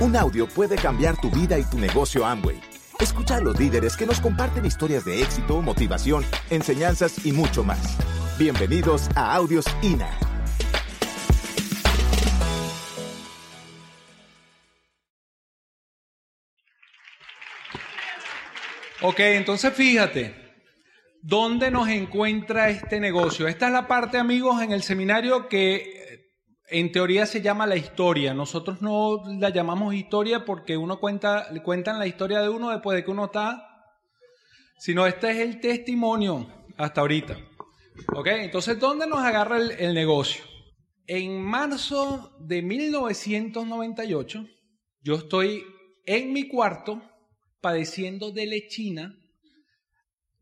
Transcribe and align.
Un 0.00 0.14
audio 0.14 0.46
puede 0.46 0.76
cambiar 0.76 1.20
tu 1.20 1.28
vida 1.28 1.58
y 1.58 1.64
tu 1.64 1.76
negocio 1.76 2.24
Amway. 2.24 2.60
Escucha 3.00 3.38
a 3.38 3.40
los 3.40 3.58
líderes 3.58 3.96
que 3.96 4.06
nos 4.06 4.20
comparten 4.20 4.64
historias 4.64 5.04
de 5.04 5.20
éxito, 5.20 5.60
motivación, 5.60 6.24
enseñanzas 6.50 7.26
y 7.26 7.32
mucho 7.32 7.64
más. 7.64 7.98
Bienvenidos 8.38 9.08
a 9.16 9.34
Audios 9.34 9.64
INA. 9.82 10.08
Ok, 19.02 19.18
entonces 19.18 19.74
fíjate, 19.74 20.32
¿dónde 21.22 21.72
nos 21.72 21.88
encuentra 21.88 22.70
este 22.70 23.00
negocio? 23.00 23.48
Esta 23.48 23.66
es 23.66 23.72
la 23.72 23.88
parte, 23.88 24.16
amigos, 24.18 24.62
en 24.62 24.70
el 24.70 24.84
seminario 24.84 25.48
que 25.48 25.97
en 26.70 26.92
teoría 26.92 27.26
se 27.26 27.40
llama 27.40 27.66
la 27.66 27.76
historia. 27.76 28.34
Nosotros 28.34 28.82
no 28.82 29.22
la 29.38 29.50
llamamos 29.50 29.94
historia 29.94 30.44
porque 30.44 30.76
uno 30.76 31.00
cuenta, 31.00 31.48
cuentan 31.62 31.98
la 31.98 32.06
historia 32.06 32.40
de 32.40 32.48
uno 32.48 32.70
después 32.70 32.96
de 32.96 33.04
que 33.04 33.10
uno 33.10 33.26
está, 33.26 33.86
sino 34.78 35.06
este 35.06 35.30
es 35.30 35.38
el 35.38 35.60
testimonio 35.60 36.46
hasta 36.76 37.00
ahorita. 37.00 37.38
Ok, 38.14 38.26
entonces, 38.28 38.78
¿dónde 38.78 39.06
nos 39.06 39.20
agarra 39.20 39.56
el, 39.56 39.72
el 39.72 39.94
negocio? 39.94 40.44
En 41.06 41.42
marzo 41.42 42.36
de 42.38 42.62
1998, 42.62 44.46
yo 45.02 45.14
estoy 45.14 45.64
en 46.04 46.32
mi 46.32 46.48
cuarto 46.48 47.02
padeciendo 47.60 48.30
de 48.30 48.46
lechina, 48.46 49.14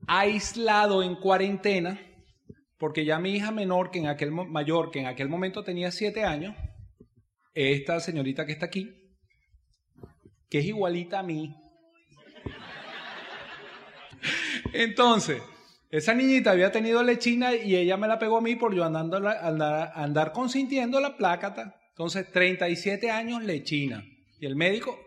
aislado 0.07 1.03
en 1.03 1.17
cuarentena, 1.17 2.01
porque 2.79 3.05
ya 3.05 3.19
mi 3.19 3.35
hija 3.35 3.51
menor, 3.51 3.91
que 3.91 3.99
en 3.99 4.07
aquel 4.07 4.31
mayor, 4.31 4.91
que 4.91 5.01
en 5.01 5.07
aquel 5.07 5.29
momento 5.29 5.65
tenía 5.65 5.91
siete 5.91 6.25
años, 6.25 6.55
esta 7.55 8.01
señorita 8.01 8.45
que 8.45 8.53
está 8.53 8.67
aquí, 8.67 8.91
que 10.51 10.59
es 10.59 10.67
igualita 10.67 11.21
a 11.21 11.23
mí. 11.23 11.55
Entonces, 14.73 15.43
esa 15.91 16.15
niñita 16.15 16.51
había 16.51 16.71
tenido 16.71 17.03
lechina 17.03 17.55
y 17.55 17.77
ella 17.77 17.97
me 17.97 18.09
la 18.09 18.19
pegó 18.19 18.39
a 18.39 18.43
mí 18.43 18.57
por 18.57 18.75
yo 18.75 18.85
andando, 18.85 19.27
andar, 19.27 20.33
consintiendo 20.33 21.01
la 21.01 21.17
plácata. 21.17 21.81
Entonces, 21.91 22.31
37 22.31 23.11
años 23.11 23.43
lechina. 23.43 24.05
Y 24.39 24.45
el 24.45 24.57
médico, 24.57 24.99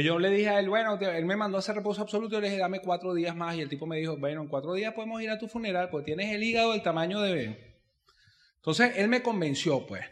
yo 0.00 0.18
le 0.18 0.30
dije 0.30 0.48
a 0.48 0.58
él, 0.58 0.70
bueno, 0.70 0.98
él 0.98 1.24
me 1.26 1.36
mandó 1.36 1.58
a 1.58 1.60
hacer 1.60 1.74
reposo 1.74 2.00
absoluto 2.00 2.38
y 2.38 2.40
le 2.40 2.48
dije, 2.48 2.60
dame 2.60 2.80
cuatro 2.80 3.12
días 3.12 3.36
más. 3.36 3.56
Y 3.56 3.60
el 3.60 3.68
tipo 3.68 3.86
me 3.86 3.98
dijo, 3.98 4.16
bueno, 4.16 4.40
en 4.40 4.48
cuatro 4.48 4.72
días 4.72 4.94
podemos 4.94 5.20
ir 5.20 5.28
a 5.28 5.38
tu 5.38 5.48
funeral, 5.48 5.90
pues 5.90 6.04
tienes 6.04 6.32
el 6.32 6.42
hígado 6.42 6.72
del 6.72 6.82
tamaño 6.82 7.20
de... 7.20 7.78
Entonces 8.56 8.92
él 8.96 9.08
me 9.08 9.22
convenció, 9.22 9.86
pues. 9.86 10.04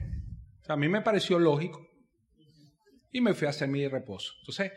O 0.61 0.64
sea, 0.64 0.75
a 0.75 0.77
mí 0.77 0.89
me 0.89 1.00
pareció 1.00 1.39
lógico. 1.39 1.87
Y 3.11 3.20
me 3.22 3.33
fui 3.33 3.47
a 3.47 3.50
hacer 3.50 3.69
mi 3.69 3.89
reposo. 3.89 4.34
Entonces, 4.41 4.72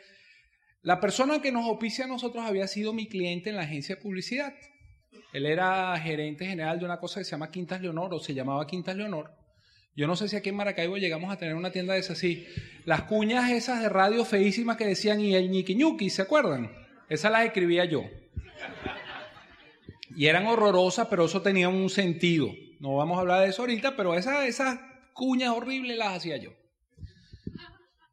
la 0.82 1.00
persona 1.00 1.42
que 1.42 1.52
nos 1.52 1.68
oficia 1.68 2.06
a 2.06 2.08
nosotros 2.08 2.46
había 2.46 2.68
sido 2.68 2.94
mi 2.94 3.08
cliente 3.08 3.50
en 3.50 3.58
la 3.58 3.64
agencia 3.64 3.96
de 3.96 4.02
publicidad. 4.02 4.54
Él 5.34 5.46
era 5.46 5.98
gerente 6.00 6.46
general 6.46 6.80
de 6.80 6.86
una 6.86 7.00
cosa 7.00 7.20
que 7.20 7.26
se 7.26 7.32
llama 7.32 7.52
Quintas 7.52 7.82
Leonor, 7.82 8.14
o 8.14 8.20
se 8.20 8.34
llamaba 8.34 8.66
Quintas 8.68 8.96
Leonor. 8.96 9.43
Yo 9.96 10.08
no 10.08 10.16
sé 10.16 10.28
si 10.28 10.36
aquí 10.36 10.50
en 10.50 10.56
Maracaibo 10.56 10.98
llegamos 10.98 11.32
a 11.32 11.38
tener 11.38 11.54
una 11.56 11.72
tienda 11.72 11.94
de 11.94 12.00
esas 12.00 12.18
así. 12.18 12.48
Las 12.86 13.04
cuñas 13.04 13.52
esas 13.52 13.82
de 13.82 13.90
radio 13.90 14.26
feísimas 14.26 14.76
que 14.76 14.88
decían 14.88 15.20
y 15.22 15.36
el 15.36 15.52
ñiqui 15.52 15.76
ñuqui, 15.76 16.10
¿se 16.10 16.24
acuerdan? 16.24 16.72
Esas 17.10 17.32
las 17.32 17.46
escribía 17.46 17.86
yo. 17.86 18.04
Y 20.16 20.26
eran 20.26 20.48
horrorosas, 20.48 21.08
pero 21.10 21.26
eso 21.26 21.42
tenía 21.44 21.70
un 21.70 21.90
sentido. 21.90 22.50
No 22.80 22.96
vamos 22.96 23.18
a 23.18 23.22
hablar 23.22 23.42
de 23.42 23.50
eso 23.50 23.62
ahorita, 23.62 23.96
pero 23.96 24.16
esas, 24.16 24.46
esas 24.46 24.80
cuñas 25.14 25.52
horribles 25.52 25.98
las 25.98 26.18
hacía 26.18 26.38
yo. 26.38 26.52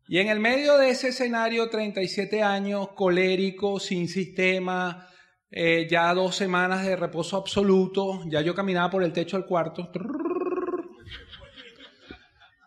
Y 0.06 0.18
en 0.18 0.28
el 0.28 0.40
medio 0.40 0.76
de 0.76 0.90
ese 0.90 1.08
escenario, 1.08 1.70
37 1.70 2.42
años, 2.42 2.88
colérico, 2.88 3.80
sin 3.80 4.08
sistema, 4.08 5.08
eh, 5.50 5.86
ya 5.88 6.12
dos 6.14 6.36
semanas 6.36 6.84
de 6.84 6.96
reposo 6.96 7.36
absoluto, 7.36 8.22
ya 8.26 8.40
yo 8.40 8.54
caminaba 8.54 8.90
por 8.90 9.02
el 9.02 9.12
techo 9.12 9.36
del 9.36 9.46
cuarto 9.46 9.90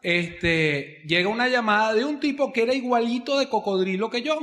este, 0.04 1.02
llega 1.08 1.30
una 1.30 1.48
llamada 1.48 1.94
de 1.94 2.04
un 2.04 2.20
tipo 2.20 2.52
que 2.52 2.64
era 2.64 2.74
igualito 2.74 3.40
de 3.40 3.48
cocodrilo 3.48 4.10
que 4.10 4.22
yo. 4.22 4.40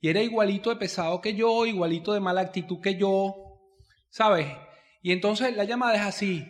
Y 0.00 0.08
era 0.08 0.22
igualito 0.22 0.70
de 0.70 0.76
pesado 0.76 1.20
que 1.20 1.34
yo, 1.34 1.66
igualito 1.66 2.12
de 2.12 2.20
mala 2.20 2.40
actitud 2.40 2.80
que 2.80 2.96
yo. 2.96 3.34
¿Sabes? 4.08 4.46
Y 5.02 5.12
entonces 5.12 5.54
la 5.56 5.64
llamada 5.64 5.96
es 5.96 6.02
así. 6.02 6.46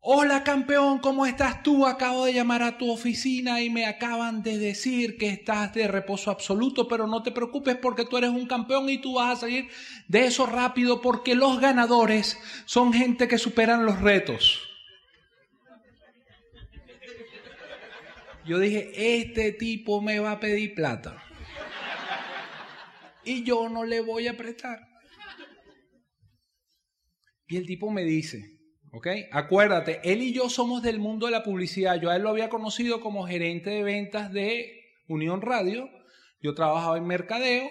Hola 0.00 0.44
campeón, 0.44 0.98
¿cómo 0.98 1.26
estás 1.26 1.62
tú? 1.62 1.86
Acabo 1.86 2.24
de 2.24 2.32
llamar 2.32 2.62
a 2.62 2.78
tu 2.78 2.90
oficina 2.90 3.62
y 3.62 3.70
me 3.70 3.84
acaban 3.86 4.42
de 4.42 4.56
decir 4.56 5.18
que 5.18 5.28
estás 5.28 5.74
de 5.74 5.88
reposo 5.88 6.30
absoluto, 6.30 6.86
pero 6.86 7.06
no 7.06 7.22
te 7.22 7.32
preocupes 7.32 7.76
porque 7.76 8.04
tú 8.04 8.16
eres 8.16 8.30
un 8.30 8.46
campeón 8.46 8.88
y 8.88 8.98
tú 8.98 9.14
vas 9.14 9.36
a 9.36 9.40
salir 9.40 9.68
de 10.06 10.26
eso 10.26 10.46
rápido 10.46 11.00
porque 11.00 11.34
los 11.34 11.60
ganadores 11.60 12.38
son 12.64 12.92
gente 12.92 13.26
que 13.26 13.38
superan 13.38 13.84
los 13.84 14.00
retos. 14.00 14.67
Yo 18.48 18.58
dije, 18.58 18.90
este 19.20 19.52
tipo 19.52 20.00
me 20.00 20.20
va 20.20 20.32
a 20.32 20.40
pedir 20.40 20.74
plata. 20.74 21.22
Y 23.22 23.44
yo 23.44 23.68
no 23.68 23.84
le 23.84 24.00
voy 24.00 24.26
a 24.26 24.38
prestar. 24.38 24.80
Y 27.46 27.58
el 27.58 27.66
tipo 27.66 27.90
me 27.90 28.04
dice, 28.04 28.58
¿ok? 28.92 29.06
Acuérdate, 29.32 30.00
él 30.02 30.22
y 30.22 30.32
yo 30.32 30.48
somos 30.48 30.82
del 30.82 30.98
mundo 30.98 31.26
de 31.26 31.32
la 31.32 31.42
publicidad. 31.42 32.00
Yo 32.00 32.08
a 32.08 32.16
él 32.16 32.22
lo 32.22 32.30
había 32.30 32.48
conocido 32.48 33.02
como 33.02 33.26
gerente 33.26 33.68
de 33.68 33.82
ventas 33.82 34.32
de 34.32 34.80
Unión 35.08 35.42
Radio. 35.42 35.90
Yo 36.40 36.54
trabajaba 36.54 36.96
en 36.96 37.06
mercadeo. 37.06 37.68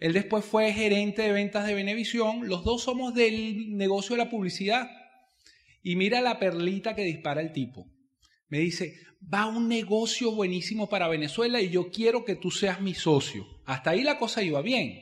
Él 0.00 0.12
después 0.12 0.44
fue 0.44 0.72
gerente 0.72 1.22
de 1.22 1.30
ventas 1.30 1.68
de 1.68 1.74
Venevisión. 1.74 2.48
Los 2.48 2.64
dos 2.64 2.82
somos 2.82 3.14
del 3.14 3.76
negocio 3.76 4.16
de 4.16 4.24
la 4.24 4.30
publicidad. 4.30 4.90
Y 5.84 5.94
mira 5.94 6.20
la 6.20 6.40
perlita 6.40 6.96
que 6.96 7.02
dispara 7.04 7.40
el 7.40 7.52
tipo. 7.52 7.93
Me 8.54 8.60
dice, 8.60 8.94
va 9.20 9.46
un 9.46 9.68
negocio 9.68 10.30
buenísimo 10.30 10.88
para 10.88 11.08
Venezuela 11.08 11.60
y 11.60 11.70
yo 11.70 11.90
quiero 11.90 12.24
que 12.24 12.36
tú 12.36 12.52
seas 12.52 12.80
mi 12.80 12.94
socio. 12.94 13.44
Hasta 13.64 13.90
ahí 13.90 14.04
la 14.04 14.16
cosa 14.16 14.44
iba 14.44 14.62
bien. 14.62 14.92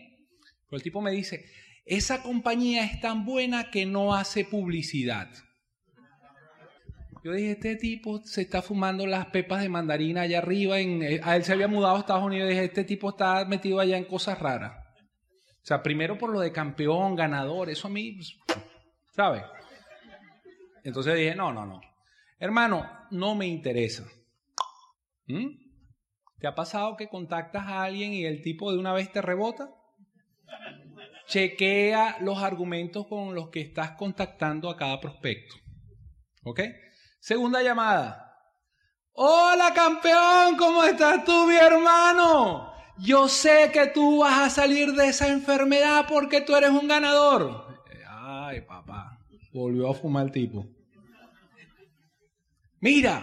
Pero 0.71 0.79
el 0.79 0.83
tipo 0.83 1.03
me 1.03 1.11
dice, 1.11 1.45
esa 1.85 2.23
compañía 2.23 2.83
es 2.87 2.99
tan 3.03 3.27
buena 3.27 3.71
que 3.71 3.85
no 3.85 4.15
hace 4.15 4.47
publicidad. 4.47 5.29
Yo 7.23 7.33
dije, 7.33 7.51
este 7.51 7.77
tipo 7.77 8.23
se 8.25 8.41
está 8.41 8.63
fumando 8.63 9.07
las 9.07 9.27
pepas 9.27 9.61
de 9.61 9.69
mandarina 9.69 10.23
allá 10.23 10.39
arriba. 10.39 10.81
En, 10.81 11.03
eh, 11.03 11.21
a 11.23 11.37
él 11.37 11.45
se 11.45 11.53
había 11.53 11.69
mudado 11.69 11.97
a 11.97 12.01
Estados 12.01 12.25
Unidos. 12.25 12.49
Dije, 12.49 12.65
este 12.65 12.85
tipo 12.85 13.11
está 13.11 13.45
metido 13.45 13.81
allá 13.81 13.99
en 13.99 14.07
cosas 14.07 14.39
raras. 14.39 14.73
O 15.63 15.67
sea, 15.67 15.83
primero 15.83 16.17
por 16.17 16.31
lo 16.31 16.41
de 16.41 16.53
campeón, 16.53 17.17
ganador, 17.17 17.69
eso 17.69 17.89
a 17.89 17.91
mí, 17.91 18.13
pues, 18.13 18.35
¿sabes? 19.11 19.43
Entonces 20.83 21.17
dije, 21.17 21.35
no, 21.35 21.53
no, 21.53 21.67
no. 21.67 21.83
Hermano, 22.39 23.02
no 23.13 23.35
me 23.35 23.47
interesa. 23.47 24.05
¿Mm? 25.27 25.49
¿Te 26.39 26.47
ha 26.49 26.55
pasado 26.55 26.97
que 26.97 27.09
contactas 27.09 27.65
a 27.67 27.85
alguien 27.85 28.13
y 28.13 28.25
el 28.25 28.43
tipo 28.43 28.73
de 28.73 28.79
una 28.79 28.93
vez 28.93 29.13
te 29.13 29.23
rebota? 29.23 29.71
Chequea 31.29 32.19
los 32.21 32.43
argumentos 32.43 33.07
con 33.07 33.35
los 33.35 33.51
que 33.51 33.61
estás 33.61 33.93
contactando 33.93 34.69
a 34.69 34.77
cada 34.77 35.01
prospecto. 35.01 35.55
¿Ok? 36.43 36.61
Segunda 37.21 37.63
llamada. 37.63 38.33
Hola 39.13 39.73
campeón, 39.75 40.57
¿cómo 40.57 40.83
estás 40.83 41.25
tú, 41.25 41.47
mi 41.47 41.55
hermano? 41.55 42.73
Yo 42.99 43.29
sé 43.29 43.71
que 43.73 43.89
tú 43.89 44.21
vas 44.21 44.41
a 44.41 44.51
salir 44.51 44.93
de 44.93 45.09
esa 45.09 45.29
enfermedad 45.29 46.07
porque 46.09 46.41
tú 46.41 46.57
eres 46.57 46.71
un 46.71 46.89
ganador. 46.89 47.67
Ay, 48.09 48.63
papá, 48.63 49.19
volvió 49.53 49.91
a 49.91 49.95
fumar 49.95 50.27
el 50.27 50.33
tipo. 50.33 50.67
Mira, 52.83 53.23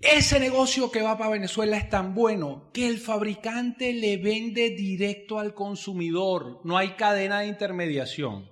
ese 0.00 0.40
negocio 0.40 0.90
que 0.90 1.02
va 1.02 1.16
para 1.16 1.30
Venezuela 1.30 1.76
es 1.76 1.88
tan 1.88 2.16
bueno 2.16 2.72
que 2.74 2.88
el 2.88 2.98
fabricante 2.98 3.92
le 3.92 4.16
vende 4.16 4.70
directo 4.70 5.38
al 5.38 5.54
consumidor, 5.54 6.60
no 6.64 6.76
hay 6.76 6.96
cadena 6.96 7.38
de 7.38 7.46
intermediación. 7.46 8.50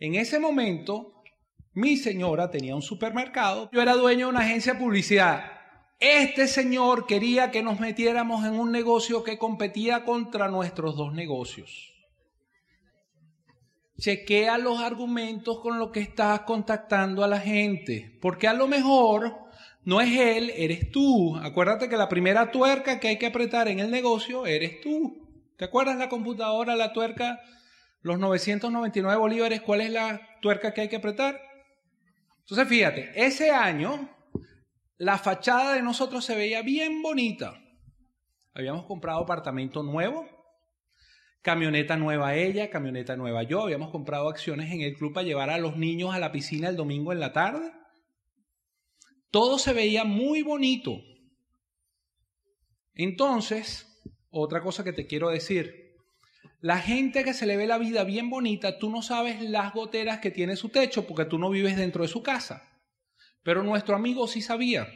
En 0.00 0.16
ese 0.16 0.40
momento, 0.40 1.22
mi 1.72 1.96
señora 1.96 2.50
tenía 2.50 2.74
un 2.74 2.82
supermercado, 2.82 3.70
yo 3.72 3.80
era 3.80 3.94
dueño 3.94 4.26
de 4.26 4.30
una 4.32 4.40
agencia 4.40 4.72
de 4.72 4.80
publicidad. 4.80 5.44
Este 6.00 6.48
señor 6.48 7.06
quería 7.06 7.52
que 7.52 7.62
nos 7.62 7.78
metiéramos 7.78 8.44
en 8.44 8.58
un 8.58 8.72
negocio 8.72 9.22
que 9.22 9.38
competía 9.38 10.04
contra 10.04 10.48
nuestros 10.48 10.96
dos 10.96 11.14
negocios. 11.14 11.97
Chequea 13.98 14.58
los 14.58 14.80
argumentos 14.80 15.60
con 15.60 15.78
los 15.78 15.90
que 15.90 16.00
estás 16.00 16.40
contactando 16.42 17.24
a 17.24 17.28
la 17.28 17.40
gente, 17.40 18.16
porque 18.20 18.46
a 18.46 18.52
lo 18.52 18.68
mejor 18.68 19.36
no 19.84 20.00
es 20.00 20.16
él, 20.16 20.52
eres 20.54 20.90
tú. 20.90 21.36
Acuérdate 21.36 21.88
que 21.88 21.96
la 21.96 22.08
primera 22.08 22.50
tuerca 22.50 23.00
que 23.00 23.08
hay 23.08 23.18
que 23.18 23.26
apretar 23.26 23.68
en 23.68 23.80
el 23.80 23.90
negocio 23.90 24.46
eres 24.46 24.80
tú. 24.80 25.28
¿Te 25.56 25.64
acuerdas 25.64 25.96
la 25.96 26.08
computadora, 26.08 26.76
la 26.76 26.92
tuerca, 26.92 27.40
los 28.02 28.18
999 28.20 29.18
bolívares? 29.18 29.62
¿Cuál 29.62 29.80
es 29.80 29.90
la 29.90 30.20
tuerca 30.40 30.72
que 30.72 30.82
hay 30.82 30.88
que 30.88 30.96
apretar? 30.96 31.40
Entonces 32.40 32.68
fíjate, 32.68 33.10
ese 33.16 33.50
año 33.50 34.08
la 34.98 35.18
fachada 35.18 35.74
de 35.74 35.82
nosotros 35.82 36.24
se 36.24 36.36
veía 36.36 36.62
bien 36.62 37.02
bonita. 37.02 37.60
Habíamos 38.54 38.84
comprado 38.86 39.20
apartamento 39.20 39.82
nuevo, 39.82 40.26
camioneta 41.42 41.96
nueva 41.96 42.34
ella, 42.34 42.70
camioneta 42.70 43.16
nueva 43.16 43.42
yo. 43.42 43.62
Habíamos 43.62 43.90
comprado 43.90 44.28
acciones 44.28 44.72
en 44.72 44.82
el 44.82 44.94
club 44.94 45.12
para 45.12 45.26
llevar 45.26 45.50
a 45.50 45.58
los 45.58 45.76
niños 45.76 46.14
a 46.14 46.18
la 46.18 46.32
piscina 46.32 46.68
el 46.68 46.76
domingo 46.76 47.12
en 47.12 47.20
la 47.20 47.32
tarde. 47.32 47.72
Todo 49.30 49.58
se 49.58 49.72
veía 49.72 50.04
muy 50.04 50.42
bonito. 50.42 51.00
Entonces, 52.94 53.86
otra 54.30 54.62
cosa 54.62 54.84
que 54.84 54.92
te 54.92 55.06
quiero 55.06 55.28
decir, 55.28 55.94
la 56.60 56.78
gente 56.78 57.22
que 57.22 57.34
se 57.34 57.46
le 57.46 57.56
ve 57.56 57.66
la 57.66 57.78
vida 57.78 58.02
bien 58.04 58.30
bonita, 58.30 58.78
tú 58.78 58.90
no 58.90 59.02
sabes 59.02 59.40
las 59.40 59.72
goteras 59.72 60.18
que 60.18 60.32
tiene 60.32 60.56
su 60.56 60.70
techo 60.70 61.06
porque 61.06 61.24
tú 61.24 61.38
no 61.38 61.50
vives 61.50 61.76
dentro 61.76 62.02
de 62.02 62.08
su 62.08 62.22
casa. 62.22 62.68
Pero 63.44 63.62
nuestro 63.62 63.94
amigo 63.94 64.26
sí 64.26 64.42
sabía, 64.42 64.88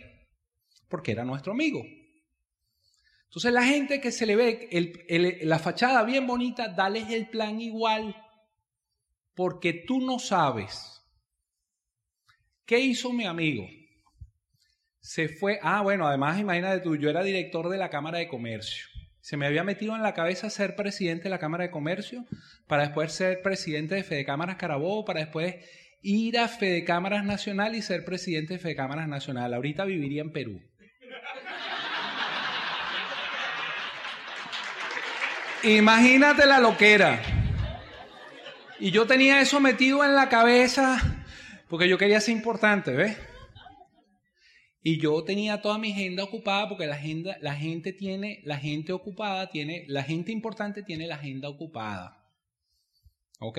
porque 0.89 1.12
era 1.12 1.25
nuestro 1.25 1.53
amigo. 1.53 1.83
Entonces 3.32 3.52
la 3.55 3.64
gente 3.64 3.99
que 3.99 4.12
se 4.12 4.26
le 4.26 4.37
ve 4.37 5.38
la 5.44 5.58
fachada 5.58 6.05
bien 6.05 6.26
bonita, 6.26 6.69
dales 6.69 7.08
el 7.08 7.31
plan 7.31 7.62
igual, 7.62 8.14
porque 9.34 9.73
tú 9.73 10.00
no 10.00 10.19
sabes. 10.19 11.02
¿Qué 12.67 12.79
hizo 12.81 13.11
mi 13.11 13.25
amigo? 13.25 13.67
Se 15.00 15.31
fue, 15.31 15.58
ah, 15.62 15.81
bueno, 15.81 16.06
además 16.06 16.40
imagínate 16.40 16.81
tú, 16.81 16.94
yo 16.96 17.08
era 17.08 17.23
director 17.23 17.70
de 17.70 17.79
la 17.79 17.88
Cámara 17.88 18.19
de 18.19 18.29
Comercio. 18.29 18.84
Se 19.23 19.38
me 19.38 19.46
había 19.46 19.64
metido 19.64 19.96
en 19.96 20.02
la 20.02 20.12
cabeza 20.12 20.50
ser 20.50 20.76
presidente 20.76 21.25
de 21.25 21.31
la 21.31 21.38
Cámara 21.38 21.64
de 21.64 21.70
Comercio, 21.70 22.26
para 22.67 22.82
después 22.82 23.14
ser 23.14 23.40
presidente 23.40 23.94
de 23.94 24.05
Fede 24.05 24.26
Cámaras 24.26 24.56
Carabobo, 24.56 25.06
para 25.06 25.20
después 25.20 25.55
ir 26.02 26.37
a 26.37 26.49
Fede 26.49 26.84
Cámaras 26.84 27.25
Nacional 27.25 27.75
y 27.76 27.81
ser 27.81 28.05
presidente 28.05 28.52
de 28.52 28.58
Fede 28.58 28.76
Cámaras 28.76 29.08
Nacional. 29.08 29.55
Ahorita 29.55 29.87
viviría 29.87 30.20
en 30.20 30.32
Perú. 30.32 30.61
Imagínate 35.64 36.47
la 36.47 36.59
loquera. 36.59 37.23
Y 38.81 38.91
yo 38.91 39.06
tenía 39.06 39.41
eso 39.41 39.61
metido 39.61 40.05
en 40.05 40.14
la 40.14 40.29
cabeza 40.29 41.23
porque 41.69 41.88
yo 41.88 41.97
quería 41.97 42.20
ser 42.20 42.37
importante, 42.37 42.91
¿ves? 42.93 43.17
Y 44.82 44.99
yo 44.99 45.23
tenía 45.23 45.62
toda 45.62 45.79
mi 45.79 45.93
agenda 45.93 46.25
ocupada 46.25 46.69
porque 46.69 46.87
la 46.87 46.97
agenda, 46.97 47.38
la 47.41 47.55
gente 47.55 47.93
tiene, 47.93 48.41
la 48.44 48.59
gente 48.59 48.93
ocupada 48.93 49.49
tiene, 49.50 49.85
la 49.87 50.03
gente 50.03 50.32
importante 50.32 50.82
tiene 50.82 51.06
la 51.06 51.14
agenda 51.14 51.49
ocupada. 51.49 52.26
¿Ok? 53.38 53.58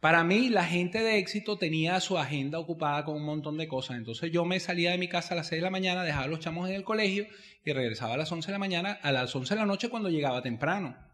Para 0.00 0.24
mí, 0.24 0.48
la 0.48 0.64
gente 0.64 1.00
de 1.02 1.18
éxito 1.18 1.56
tenía 1.56 2.00
su 2.00 2.18
agenda 2.18 2.58
ocupada 2.58 3.04
con 3.04 3.16
un 3.16 3.24
montón 3.24 3.56
de 3.56 3.68
cosas. 3.68 3.96
Entonces 3.98 4.32
yo 4.32 4.44
me 4.44 4.58
salía 4.58 4.90
de 4.90 4.98
mi 4.98 5.08
casa 5.08 5.34
a 5.34 5.36
las 5.36 5.46
6 5.46 5.60
de 5.60 5.64
la 5.64 5.70
mañana, 5.70 6.02
dejaba 6.02 6.24
a 6.24 6.28
los 6.28 6.40
chamos 6.40 6.68
en 6.68 6.74
el 6.74 6.84
colegio 6.84 7.26
y 7.64 7.72
regresaba 7.72 8.14
a 8.14 8.18
las 8.18 8.32
11 8.32 8.48
de 8.48 8.52
la 8.52 8.58
mañana, 8.58 8.98
a 9.00 9.12
las 9.12 9.34
11 9.34 9.54
de 9.54 9.60
la 9.60 9.66
noche 9.66 9.88
cuando 9.88 10.10
llegaba 10.10 10.42
temprano. 10.42 11.09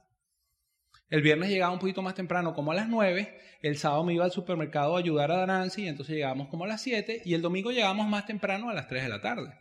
El 1.09 1.23
viernes 1.23 1.51
llegaba 1.51 1.73
un 1.73 1.79
poquito 1.79 2.03
más 2.03 2.15
temprano, 2.15 2.55
como 2.55 2.73
a 2.73 2.75
las 2.75 2.89
9. 2.89 3.39
El 3.63 3.77
sábado 3.79 4.05
me 4.05 4.15
iba 4.15 4.25
al 4.25 4.33
supermercado 4.33 4.97
a 4.97 4.99
ayudar 4.99 5.31
a 5.31 5.47
Nancy, 5.47 5.85
y 5.85 5.89
entonces 5.89 6.17
llegábamos 6.17 6.49
como 6.49 6.65
a 6.65 6.69
las 6.69 6.83
7. 6.83 7.23
Y 7.25 7.35
el 7.35 7.43
domingo 7.43 7.71
llegábamos 7.71 8.09
más 8.09 8.27
temprano 8.27 8.69
a 8.69 8.75
las 8.75 8.89
3 8.89 9.05
de 9.05 9.09
la 9.09 9.21
tarde. 9.21 9.55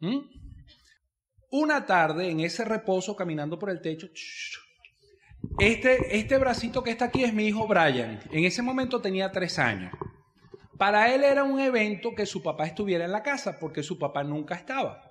¿Mm? 0.00 0.18
Una 1.52 1.86
tarde, 1.86 2.30
en 2.30 2.40
ese 2.40 2.64
reposo, 2.64 3.14
caminando 3.14 3.58
por 3.58 3.70
el 3.70 3.80
techo, 3.80 4.08
este, 5.58 6.16
este 6.16 6.38
bracito 6.38 6.82
que 6.82 6.90
está 6.90 7.06
aquí 7.06 7.24
es 7.24 7.32
mi 7.32 7.46
hijo 7.46 7.66
Brian. 7.66 8.20
En 8.30 8.44
ese 8.44 8.62
momento 8.62 9.00
tenía 9.00 9.30
3 9.30 9.58
años. 9.58 9.92
Para 10.78 11.14
él 11.14 11.24
era 11.24 11.44
un 11.44 11.60
evento 11.60 12.14
que 12.14 12.26
su 12.26 12.42
papá 12.42 12.66
estuviera 12.66 13.04
en 13.04 13.12
la 13.12 13.22
casa, 13.22 13.58
porque 13.58 13.82
su 13.82 13.98
papá 13.98 14.24
nunca 14.24 14.54
estaba. 14.54 15.09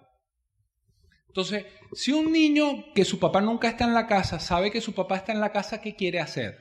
Entonces, 1.30 1.66
si 1.94 2.12
un 2.12 2.31
niño 2.31 2.86
que 2.94 3.06
su 3.06 3.20
papá 3.20 3.40
nunca 3.40 3.70
está 3.70 3.86
en 3.86 3.94
la 3.94 4.08
casa 4.08 4.40
sabe 4.40 4.72
que 4.72 4.81
su 4.81 4.94
papá 4.94 5.16
está 5.16 5.31
en 5.31 5.40
la 5.40 5.52
casa, 5.52 5.80
¿qué 5.80 5.96
quiere 5.96 6.20
hacer? 6.20 6.58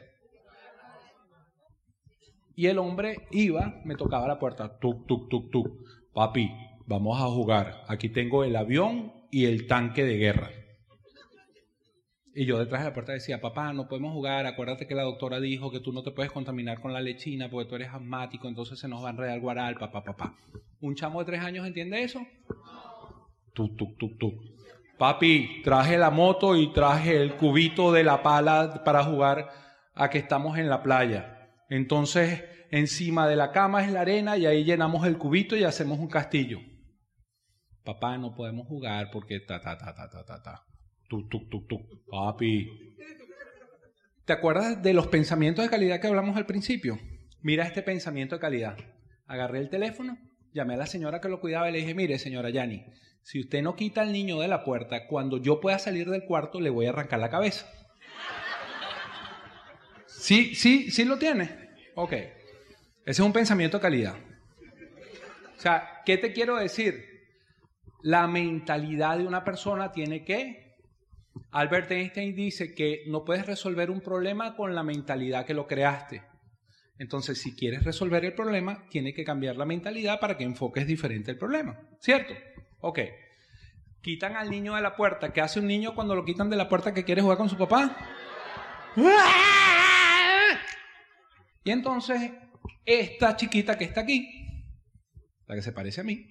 Y 2.55 2.67
el 2.67 2.79
hombre 2.79 3.29
iba, 3.31 3.81
me 3.85 3.95
tocaba 3.95 4.29
la 4.29 4.39
puerta, 4.39 4.79
tuk, 4.79 5.07
tuk, 5.07 5.29
tuk, 5.31 5.51
tuk. 5.51 5.69
Papi, 6.13 6.51
vamos 6.87 7.21
a 7.21 7.27
jugar. 7.27 7.85
Aquí 7.89 8.09
tengo 8.09 8.45
el 8.45 8.57
avión 8.57 9.13
y 9.31 9.47
el 9.47 9.67
tanque 9.67 10.05
de 10.05 10.17
guerra. 10.17 10.51
Y 12.35 12.47
yo 12.47 12.59
detrás 12.59 12.83
de 12.83 12.91
la 12.91 12.95
puerta 12.95 13.13
decía, 13.13 13.41
papá, 13.41 13.73
no 13.73 13.89
podemos 13.89 14.13
jugar, 14.13 14.47
acuérdate 14.47 14.87
que 14.87 14.95
la 14.95 15.03
doctora 15.03 15.41
dijo 15.41 15.71
que 15.71 15.81
tú 15.81 15.93
no 15.93 16.03
te 16.03 16.13
puedes 16.13 16.31
contaminar 16.31 16.81
con 16.81 16.93
la 16.93 17.01
lechina 17.01 17.51
porque 17.51 17.69
tú 17.69 17.75
eres 17.75 17.89
asmático, 17.89 18.49
entonces 18.49 18.79
se 18.79 18.87
nos 18.87 19.03
va 19.03 19.09
a 19.09 19.13
enredar 19.13 19.41
guaral, 19.41 19.77
papá, 19.77 20.05
papá. 20.05 20.37
¿Un 20.81 20.95
chamo 20.95 21.21
de 21.21 21.27
tres 21.27 21.41
años 21.41 21.67
entiende 21.67 22.03
eso? 22.03 22.21
Tuk, 23.55 23.77
tuk, 23.77 23.99
tuk, 23.99 24.19
tuk. 24.19 24.58
Papi, 24.99 25.63
traje 25.63 25.97
la 25.97 26.11
moto 26.11 26.57
y 26.57 26.73
traje 26.73 27.23
el 27.23 27.37
cubito 27.37 27.93
de 27.93 28.03
la 28.03 28.23
pala 28.23 28.83
para 28.85 29.05
jugar 29.05 29.49
a 29.95 30.11
que 30.11 30.19
estamos 30.19 30.59
en 30.59 30.69
la 30.69 30.83
playa. 30.83 31.53
Entonces, 31.69 32.43
encima 32.71 33.29
de 33.29 33.37
la 33.37 33.53
cama 33.53 33.85
es 33.85 33.93
la 33.93 34.01
arena 34.01 34.37
y 34.37 34.47
ahí 34.47 34.65
llenamos 34.65 35.07
el 35.07 35.17
cubito 35.17 35.57
y 35.57 35.63
hacemos 35.63 36.01
un 36.01 36.09
castillo. 36.09 36.59
Papá, 37.85 38.19
no 38.19 38.35
podemos 38.35 38.67
jugar 38.67 39.11
porque 39.13 39.39
ta 39.41 39.61
ta 39.61 39.79
ta 39.79 39.95
ta 39.95 40.11
ta 40.11 40.25
ta 40.25 40.43
ta. 40.43 40.65
Tuk, 41.09 41.31
tuk, 41.31 41.49
tuk, 41.49 41.69
tuk. 41.69 41.81
Papi. 42.11 42.69
¿Te 44.25 44.33
acuerdas 44.33 44.83
de 44.83 44.93
los 44.93 45.07
pensamientos 45.07 45.65
de 45.65 45.71
calidad 45.71 46.01
que 46.01 46.09
hablamos 46.09 46.37
al 46.37 46.45
principio? 46.45 46.99
Mira 47.41 47.65
este 47.65 47.83
pensamiento 47.83 48.35
de 48.35 48.41
calidad. 48.41 48.77
Agarré 49.27 49.61
el 49.61 49.71
teléfono, 49.71 50.19
llamé 50.53 50.75
a 50.75 50.79
la 50.79 50.87
señora 50.87 51.21
que 51.21 51.29
lo 51.29 51.41
cuidaba 51.41 51.71
y 51.71 51.73
le 51.73 51.79
dije, 51.79 51.95
mire, 51.95 52.19
señora 52.19 52.51
Yani, 52.51 52.85
si 53.23 53.41
usted 53.41 53.63
no 53.63 53.77
quita 53.77 54.01
al 54.01 54.13
niño 54.13 54.41
de 54.41 54.49
la 54.49 54.65
puerta, 54.65 55.07
cuando 55.07 55.39
yo 55.39 55.61
pueda 55.61 55.79
salir 55.79 56.09
del 56.09 56.25
cuarto 56.25 56.61
le 56.61 56.71
voy 56.71 56.87
a 56.87 56.91
arrancar 56.91 57.21
la 57.21 57.31
cabeza. 57.31 57.71
¿Sí, 60.07 60.55
sí, 60.55 60.91
sí 60.91 61.05
lo 61.05 61.19
tiene? 61.19 61.71
Ok. 61.95 62.13
Ese 62.13 62.33
es 63.05 63.21
un 63.21 63.33
pensamiento 63.33 63.79
de 63.79 63.83
calidad. 63.83 64.17
O 65.57 65.61
sea, 65.61 66.03
¿qué 66.05 66.19
te 66.19 66.33
quiero 66.33 66.57
decir? 66.57 67.05
La 68.03 68.27
mentalidad 68.27 69.19
de 69.19 69.27
una 69.27 69.45
persona 69.45 69.93
tiene 69.93 70.25
que... 70.25 70.77
Albert 71.51 71.91
Einstein 71.91 72.35
dice 72.35 72.75
que 72.75 73.05
no 73.07 73.25
puedes 73.25 73.47
resolver 73.47 73.91
un 73.91 74.01
problema 74.01 74.57
con 74.57 74.75
la 74.75 74.83
mentalidad 74.83 75.47
que 75.47 75.55
lo 75.55 75.67
creaste. 75.67 76.23
Entonces, 76.99 77.41
si 77.41 77.55
quieres 77.55 77.85
resolver 77.85 78.25
el 78.25 78.35
problema, 78.35 78.87
tiene 78.91 79.15
que 79.15 79.25
cambiar 79.25 79.57
la 79.57 79.65
mentalidad 79.65 80.19
para 80.19 80.37
que 80.37 80.45
enfoques 80.45 80.87
diferente 80.87 81.31
el 81.31 81.39
problema. 81.39 81.81
¿Cierto? 82.01 82.35
Ok. 82.81 83.01
Quitan 84.01 84.37
al 84.37 84.51
niño 84.51 84.75
de 84.75 84.83
la 84.83 84.97
puerta. 84.97 85.33
¿Qué 85.33 85.41
hace 85.41 85.61
un 85.61 85.67
niño 85.67 85.95
cuando 85.95 86.15
lo 86.15 86.25
quitan 86.25 86.51
de 86.51 86.57
la 86.57 86.69
puerta 86.69 86.95
que 86.95 87.05
quiere 87.05 87.23
jugar 87.23 87.39
con 87.39 87.49
su 87.49 87.57
papá? 87.57 87.97
Y 91.65 91.71
entonces, 91.71 92.33
esta 92.87 93.37
chiquita 93.37 93.77
que 93.77 93.85
está 93.85 94.01
aquí, 94.01 94.27
la 95.47 95.55
que 95.55 95.61
se 95.61 95.73
parece 95.73 96.01
a 96.01 96.05
mí, 96.05 96.27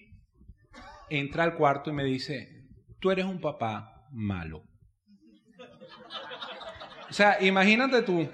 entra 1.11 1.43
al 1.43 1.55
cuarto 1.55 1.91
y 1.91 1.93
me 1.93 2.03
dice, 2.03 2.65
tú 2.99 3.11
eres 3.11 3.25
un 3.25 3.39
papá 3.39 4.07
malo. 4.11 4.63
O 7.07 7.13
sea, 7.13 7.39
imagínate 7.39 8.01
tú, 8.01 8.27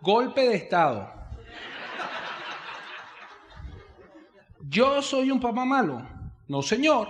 golpe 0.00 0.40
de 0.48 0.56
Estado. 0.56 1.12
Yo 4.62 5.02
soy 5.02 5.30
un 5.30 5.40
papá 5.40 5.66
malo. 5.66 6.19
No, 6.50 6.62
señor. 6.62 7.06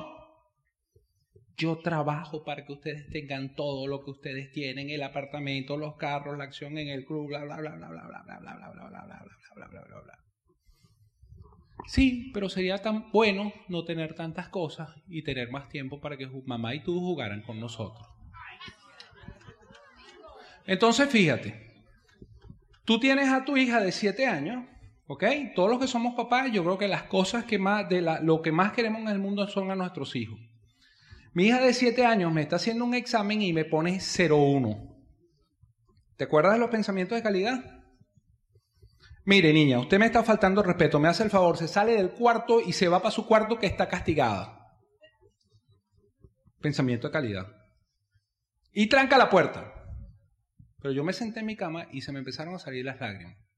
Yo 1.56 1.78
trabajo 1.78 2.44
para 2.44 2.66
que 2.66 2.74
ustedes 2.74 3.08
tengan 3.08 3.54
todo 3.54 3.86
lo 3.86 4.04
que 4.04 4.10
ustedes 4.10 4.52
tienen, 4.52 4.90
el 4.90 5.02
apartamento, 5.02 5.78
los 5.78 5.96
carros, 5.96 6.36
la 6.36 6.44
acción 6.44 6.76
en 6.76 6.88
el 6.88 7.06
club, 7.06 7.28
bla 7.28 7.44
bla 7.44 7.56
bla 7.56 7.74
bla 7.74 7.88
bla 7.88 8.02
bla 8.06 8.22
bla 8.22 8.38
bla 8.38 8.50
bla 8.50 8.70
bla 8.70 8.88
bla 8.88 8.88
bla 8.88 9.24
bla 9.56 9.66
bla 9.68 9.82
bla 9.82 10.00
bla 10.02 10.18
Sí, 11.86 12.30
pero 12.34 12.50
sería 12.50 12.82
tan 12.82 13.10
bueno 13.12 13.50
no 13.68 13.84
tener 13.86 14.14
tantas 14.14 14.50
cosas 14.50 14.90
y 15.08 15.22
tener 15.22 15.50
más 15.50 15.70
tiempo 15.70 16.02
para 16.02 16.18
que 16.18 16.26
mamá 16.44 16.74
y 16.74 16.82
tú 16.82 17.00
jugaran 17.00 17.40
con 17.40 17.58
nosotros. 17.58 18.06
Entonces, 20.66 21.08
fíjate, 21.08 21.82
tú 22.84 23.00
tienes 23.00 23.30
a 23.30 23.46
tu 23.46 23.56
hija 23.56 23.80
de 23.80 23.90
7 23.90 24.26
años 24.26 24.66
¿Ok? 25.12 25.24
Todos 25.56 25.68
los 25.68 25.80
que 25.80 25.88
somos 25.88 26.14
papás, 26.14 26.52
yo 26.52 26.62
creo 26.62 26.78
que 26.78 26.86
las 26.86 27.02
cosas 27.02 27.44
que 27.44 27.58
más, 27.58 27.84
lo 28.22 28.42
que 28.42 28.52
más 28.52 28.70
queremos 28.70 29.00
en 29.00 29.08
el 29.08 29.18
mundo 29.18 29.44
son 29.48 29.68
a 29.72 29.74
nuestros 29.74 30.14
hijos. 30.14 30.38
Mi 31.32 31.46
hija 31.46 31.60
de 31.60 31.74
7 31.74 32.06
años 32.06 32.32
me 32.32 32.42
está 32.42 32.54
haciendo 32.54 32.84
un 32.84 32.94
examen 32.94 33.42
y 33.42 33.52
me 33.52 33.64
pone 33.64 33.96
0,1. 33.96 35.02
¿Te 36.16 36.22
acuerdas 36.22 36.52
de 36.52 36.60
los 36.60 36.70
pensamientos 36.70 37.16
de 37.16 37.24
calidad? 37.24 37.82
Mire, 39.24 39.52
niña, 39.52 39.80
usted 39.80 39.98
me 39.98 40.06
está 40.06 40.22
faltando 40.22 40.62
respeto, 40.62 41.00
me 41.00 41.08
hace 41.08 41.24
el 41.24 41.30
favor, 41.30 41.56
se 41.56 41.66
sale 41.66 41.94
del 41.94 42.12
cuarto 42.12 42.60
y 42.60 42.72
se 42.72 42.86
va 42.86 43.00
para 43.00 43.10
su 43.10 43.26
cuarto 43.26 43.58
que 43.58 43.66
está 43.66 43.88
castigada. 43.88 44.78
Pensamiento 46.60 47.08
de 47.08 47.12
calidad. 47.12 47.48
Y 48.72 48.86
tranca 48.86 49.18
la 49.18 49.28
puerta. 49.28 49.74
Pero 50.80 50.94
yo 50.94 51.02
me 51.02 51.12
senté 51.12 51.40
en 51.40 51.46
mi 51.46 51.56
cama 51.56 51.88
y 51.90 52.02
se 52.02 52.12
me 52.12 52.20
empezaron 52.20 52.54
a 52.54 52.60
salir 52.60 52.84
las 52.84 53.00
lágrimas. 53.00 53.49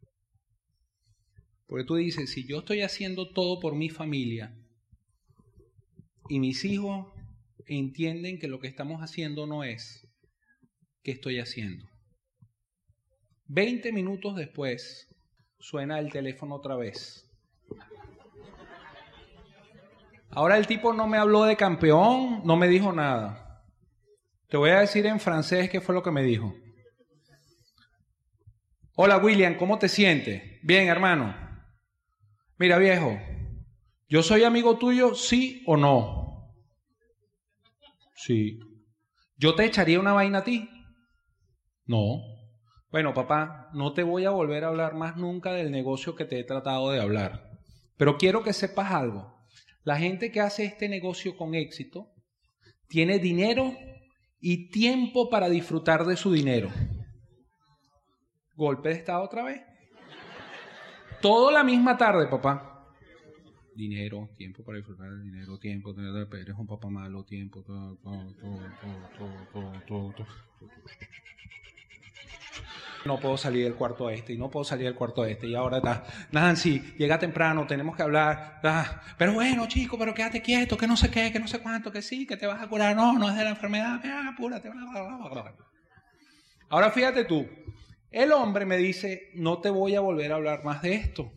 Porque 1.72 1.86
tú 1.86 1.94
dices, 1.94 2.28
si 2.28 2.46
yo 2.46 2.58
estoy 2.58 2.82
haciendo 2.82 3.32
todo 3.32 3.58
por 3.58 3.74
mi 3.74 3.88
familia 3.88 4.54
y 6.28 6.38
mis 6.38 6.66
hijos 6.66 7.06
entienden 7.64 8.38
que 8.38 8.46
lo 8.46 8.60
que 8.60 8.68
estamos 8.68 9.00
haciendo 9.00 9.46
no 9.46 9.64
es, 9.64 10.06
¿qué 11.02 11.12
estoy 11.12 11.40
haciendo? 11.40 11.86
Veinte 13.46 13.90
minutos 13.90 14.36
después 14.36 15.08
suena 15.60 15.98
el 15.98 16.12
teléfono 16.12 16.56
otra 16.56 16.76
vez. 16.76 17.26
Ahora 20.28 20.58
el 20.58 20.66
tipo 20.66 20.92
no 20.92 21.08
me 21.08 21.16
habló 21.16 21.44
de 21.44 21.56
campeón, 21.56 22.42
no 22.44 22.54
me 22.54 22.68
dijo 22.68 22.92
nada. 22.92 23.64
Te 24.50 24.58
voy 24.58 24.68
a 24.68 24.80
decir 24.80 25.06
en 25.06 25.18
francés 25.18 25.70
qué 25.70 25.80
fue 25.80 25.94
lo 25.94 26.02
que 26.02 26.10
me 26.10 26.22
dijo. 26.22 26.54
Hola 28.94 29.16
William, 29.16 29.56
¿cómo 29.56 29.78
te 29.78 29.88
sientes? 29.88 30.60
Bien, 30.62 30.88
hermano. 30.88 31.51
Mira, 32.62 32.78
viejo, 32.78 33.18
¿yo 34.08 34.22
soy 34.22 34.44
amigo 34.44 34.78
tuyo, 34.78 35.16
sí 35.16 35.64
o 35.66 35.76
no? 35.76 36.54
Sí. 38.14 38.60
¿Yo 39.36 39.56
te 39.56 39.64
echaría 39.64 39.98
una 39.98 40.12
vaina 40.12 40.38
a 40.38 40.44
ti? 40.44 40.70
No. 41.86 42.20
Bueno, 42.92 43.14
papá, 43.14 43.68
no 43.74 43.94
te 43.94 44.04
voy 44.04 44.26
a 44.26 44.30
volver 44.30 44.62
a 44.62 44.68
hablar 44.68 44.94
más 44.94 45.16
nunca 45.16 45.52
del 45.52 45.72
negocio 45.72 46.14
que 46.14 46.24
te 46.24 46.38
he 46.38 46.44
tratado 46.44 46.92
de 46.92 47.00
hablar. 47.00 47.50
Pero 47.96 48.16
quiero 48.16 48.44
que 48.44 48.52
sepas 48.52 48.92
algo. 48.92 49.44
La 49.82 49.96
gente 49.96 50.30
que 50.30 50.40
hace 50.40 50.64
este 50.64 50.88
negocio 50.88 51.36
con 51.36 51.56
éxito 51.56 52.12
tiene 52.86 53.18
dinero 53.18 53.74
y 54.38 54.70
tiempo 54.70 55.30
para 55.30 55.48
disfrutar 55.48 56.06
de 56.06 56.16
su 56.16 56.32
dinero. 56.32 56.70
Golpe 58.54 58.90
de 58.90 58.94
estado 58.94 59.24
otra 59.24 59.42
vez. 59.42 59.71
Todo 61.22 61.50
la 61.52 61.62
misma 61.62 61.96
tarde, 61.96 62.26
papá. 62.26 62.68
Dinero, 63.74 64.28
tiempo 64.36 64.62
para 64.62 64.76
disfrutar 64.76 65.08
del 65.08 65.22
dinero, 65.22 65.58
tiempo, 65.58 65.94
eres 66.34 66.56
un 66.58 66.66
papá 66.66 66.90
malo, 66.90 67.24
tiempo, 67.24 67.62
todo, 67.62 67.96
todo, 68.02 68.34
todo, 69.52 69.72
todo, 69.86 70.12
todo. 70.12 70.26
No 73.04 73.18
puedo 73.18 73.36
salir 73.36 73.64
del 73.64 73.74
cuarto 73.74 74.10
este 74.10 74.34
y 74.34 74.38
no 74.38 74.50
puedo 74.50 74.64
salir 74.64 74.84
del 74.84 74.94
cuarto 74.94 75.24
este 75.24 75.46
y 75.48 75.54
ahora 75.54 75.78
está, 75.78 76.04
Nancy, 76.32 76.80
llega 76.98 77.18
temprano, 77.18 77.66
tenemos 77.66 77.96
que 77.96 78.02
hablar. 78.02 78.60
Pero 79.16 79.32
bueno, 79.32 79.66
chico, 79.66 79.98
pero 79.98 80.12
quédate 80.14 80.42
quieto, 80.42 80.76
que 80.76 80.86
no 80.86 80.96
sé 80.96 81.10
qué, 81.10 81.32
que 81.32 81.40
no 81.40 81.48
sé 81.48 81.60
cuánto, 81.60 81.90
que 81.90 82.02
sí, 82.02 82.26
que 82.26 82.36
te 82.36 82.46
vas 82.46 82.62
a 82.62 82.68
curar. 82.68 82.94
No, 82.94 83.18
no 83.18 83.30
es 83.30 83.36
de 83.36 83.44
la 83.44 83.50
enfermedad, 83.50 84.00
apúrate. 84.28 84.70
Ahora 86.68 86.90
fíjate 86.90 87.24
tú, 87.24 87.48
el 88.12 88.32
hombre 88.32 88.66
me 88.66 88.76
dice, 88.76 89.30
no 89.34 89.60
te 89.60 89.70
voy 89.70 89.94
a 89.94 90.00
volver 90.00 90.32
a 90.32 90.36
hablar 90.36 90.64
más 90.64 90.82
de 90.82 90.94
esto. 90.94 91.32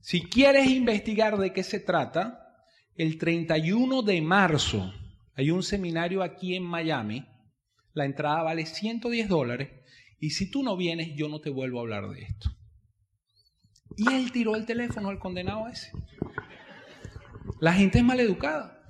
Si 0.00 0.22
quieres 0.22 0.68
investigar 0.68 1.38
de 1.38 1.52
qué 1.52 1.62
se 1.62 1.80
trata, 1.80 2.56
el 2.94 3.18
31 3.18 4.02
de 4.02 4.20
marzo 4.20 4.92
hay 5.34 5.50
un 5.50 5.62
seminario 5.62 6.22
aquí 6.22 6.54
en 6.54 6.62
Miami. 6.62 7.26
La 7.92 8.04
entrada 8.04 8.42
vale 8.42 8.66
110 8.66 9.28
dólares. 9.28 9.70
Y 10.20 10.30
si 10.30 10.50
tú 10.50 10.62
no 10.62 10.76
vienes, 10.76 11.14
yo 11.14 11.28
no 11.28 11.40
te 11.40 11.50
vuelvo 11.50 11.78
a 11.78 11.82
hablar 11.82 12.08
de 12.08 12.22
esto. 12.22 12.50
Y 13.96 14.12
él 14.12 14.32
tiró 14.32 14.56
el 14.56 14.66
teléfono 14.66 15.08
al 15.08 15.18
condenado 15.18 15.68
ese. 15.68 15.90
La 17.60 17.72
gente 17.72 17.98
es 17.98 18.04
maleducada. 18.04 18.82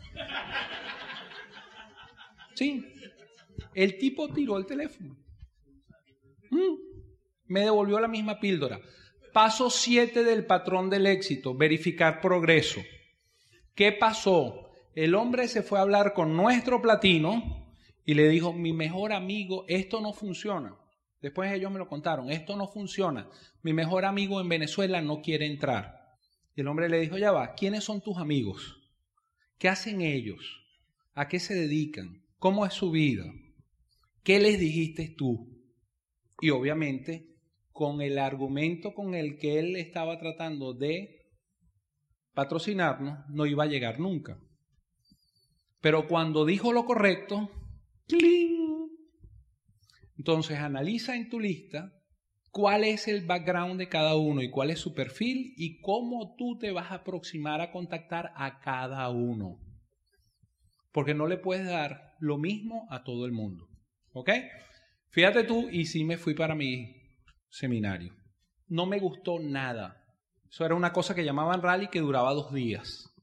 Sí. 2.55 2.87
El 3.75 3.99
tipo 3.99 4.33
tiró 4.33 4.59
el 4.59 4.67
teléfono. 4.67 5.24
Mm. 6.51 6.77
Me 7.47 7.61
devolvió 7.61 8.01
la 8.01 8.09
misma 8.09 8.41
píldora. 8.41 8.81
Paso 9.33 9.69
7 9.71 10.25
del 10.25 10.47
patrón 10.47 10.89
del 10.91 11.07
éxito, 11.07 11.55
verificar 11.57 12.21
progreso. 12.21 12.81
¿Qué 13.75 13.93
pasó? 13.93 14.71
El 14.95 15.15
hombre 15.15 15.49
se 15.49 15.63
fue 15.63 15.79
a 15.79 15.83
hablar 15.83 16.15
con 16.15 16.37
nuestro 16.37 16.81
platino 16.81 17.75
y 18.05 18.15
le 18.15 18.29
dijo, 18.29 18.53
mi 18.53 18.73
mejor 18.73 19.13
amigo, 19.13 19.65
esto 19.67 20.01
no 20.01 20.13
funciona. 20.13 20.77
Después 21.21 21.51
ellos 21.53 21.73
me 21.73 21.79
lo 21.79 21.89
contaron, 21.89 22.31
esto 22.31 22.55
no 22.57 22.69
funciona. 22.69 23.29
Mi 23.63 23.73
mejor 23.73 24.05
amigo 24.05 24.41
en 24.41 24.49
Venezuela 24.49 25.01
no 25.01 25.21
quiere 25.23 25.47
entrar. 25.47 26.17
Y 26.55 26.61
el 26.61 26.69
hombre 26.69 26.89
le 26.89 27.01
dijo, 27.01 27.19
ya 27.19 27.33
va, 27.33 27.55
¿quiénes 27.55 27.83
son 27.83 28.01
tus 28.01 28.19
amigos? 28.19 28.81
¿Qué 29.59 29.69
hacen 29.69 30.03
ellos? 30.03 30.65
¿A 31.15 31.27
qué 31.27 31.41
se 31.41 31.55
dedican? 31.55 32.23
¿Cómo 32.39 32.67
es 32.67 32.75
su 32.75 32.91
vida? 32.91 33.25
¿Qué 34.23 34.39
les 34.39 34.61
dijiste 34.61 35.15
tú? 35.17 35.54
Y 36.45 36.51
obviamente, 36.51 37.27
con 37.73 38.03
el 38.03 38.19
argumento 38.19 38.93
con 38.93 39.15
el 39.15 39.39
que 39.39 39.59
él 39.59 39.77
estaba 39.77 40.19
tratando 40.19 40.75
de 40.75 41.25
patrocinarnos, 42.35 43.27
no 43.31 43.47
iba 43.47 43.65
a 43.65 43.67
llegar 43.67 43.99
nunca. 43.99 44.39
Pero 45.81 46.07
cuando 46.07 46.45
dijo 46.45 46.75
lo 46.75 46.85
correcto, 46.85 47.49
¡cling! 48.09 48.91
Entonces 50.19 50.59
analiza 50.59 51.17
en 51.17 51.31
tu 51.31 51.41
lista 51.41 51.95
cuál 52.51 52.85
es 52.85 53.09
el 53.09 53.25
background 53.25 53.79
de 53.79 53.89
cada 53.89 54.15
uno 54.15 54.43
y 54.43 54.51
cuál 54.51 54.69
es 54.69 54.81
su 54.81 54.93
perfil 54.93 55.55
y 55.57 55.81
cómo 55.81 56.35
tú 56.37 56.59
te 56.59 56.73
vas 56.73 56.91
a 56.91 56.97
aproximar 56.97 57.63
a 57.63 57.73
contactar 57.73 58.35
a 58.37 58.61
cada 58.61 59.09
uno. 59.09 59.59
Porque 60.93 61.15
no 61.15 61.27
le 61.27 61.39
puedes 61.39 61.67
dar 61.67 62.13
lo 62.19 62.37
mismo 62.37 62.87
a 62.91 63.03
todo 63.03 63.25
el 63.25 63.33
mundo. 63.33 63.67
¿Ok? 64.13 64.29
Fíjate 65.15 65.45
tú, 65.45 65.69
y 65.71 65.85
sí 65.85 66.03
me 66.03 66.19
fui 66.19 66.35
para 66.35 66.57
mi 66.57 66.93
seminario. 67.49 68.13
No 68.67 68.85
me 68.85 68.99
gustó 68.99 69.39
nada. 69.39 70.05
Eso 70.51 70.67
era 70.67 70.75
una 70.75 70.93
cosa 70.93 71.15
que 71.15 71.25
llamaban 71.25 71.63
rally 71.63 71.87
que 71.87 72.01
duraba 72.01 72.35
dos 72.35 72.53
días. 72.53 73.15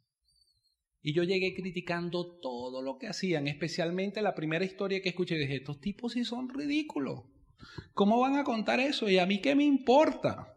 Y 1.01 1.13
yo 1.13 1.23
llegué 1.23 1.53
criticando 1.53 2.39
todo 2.39 2.81
lo 2.81 2.97
que 2.97 3.09
hacían, 3.09 3.49
especialmente 3.49 4.21
la 4.21 4.35
primera 4.35 4.63
historia 4.63 5.01
que 5.01 5.09
escuché. 5.09 5.35
Dije, 5.35 5.57
estos 5.57 5.81
tipos 5.81 6.13
sí 6.13 6.23
son 6.23 6.47
ridículos. 6.47 7.23
¿Cómo 7.93 8.21
van 8.21 8.37
a 8.37 8.45
contar 8.45 8.79
eso? 8.79 9.09
¿Y 9.09 9.17
a 9.17 9.25
mí 9.25 9.41
qué 9.41 9.53
me 9.53 9.65
importa? 9.65 10.47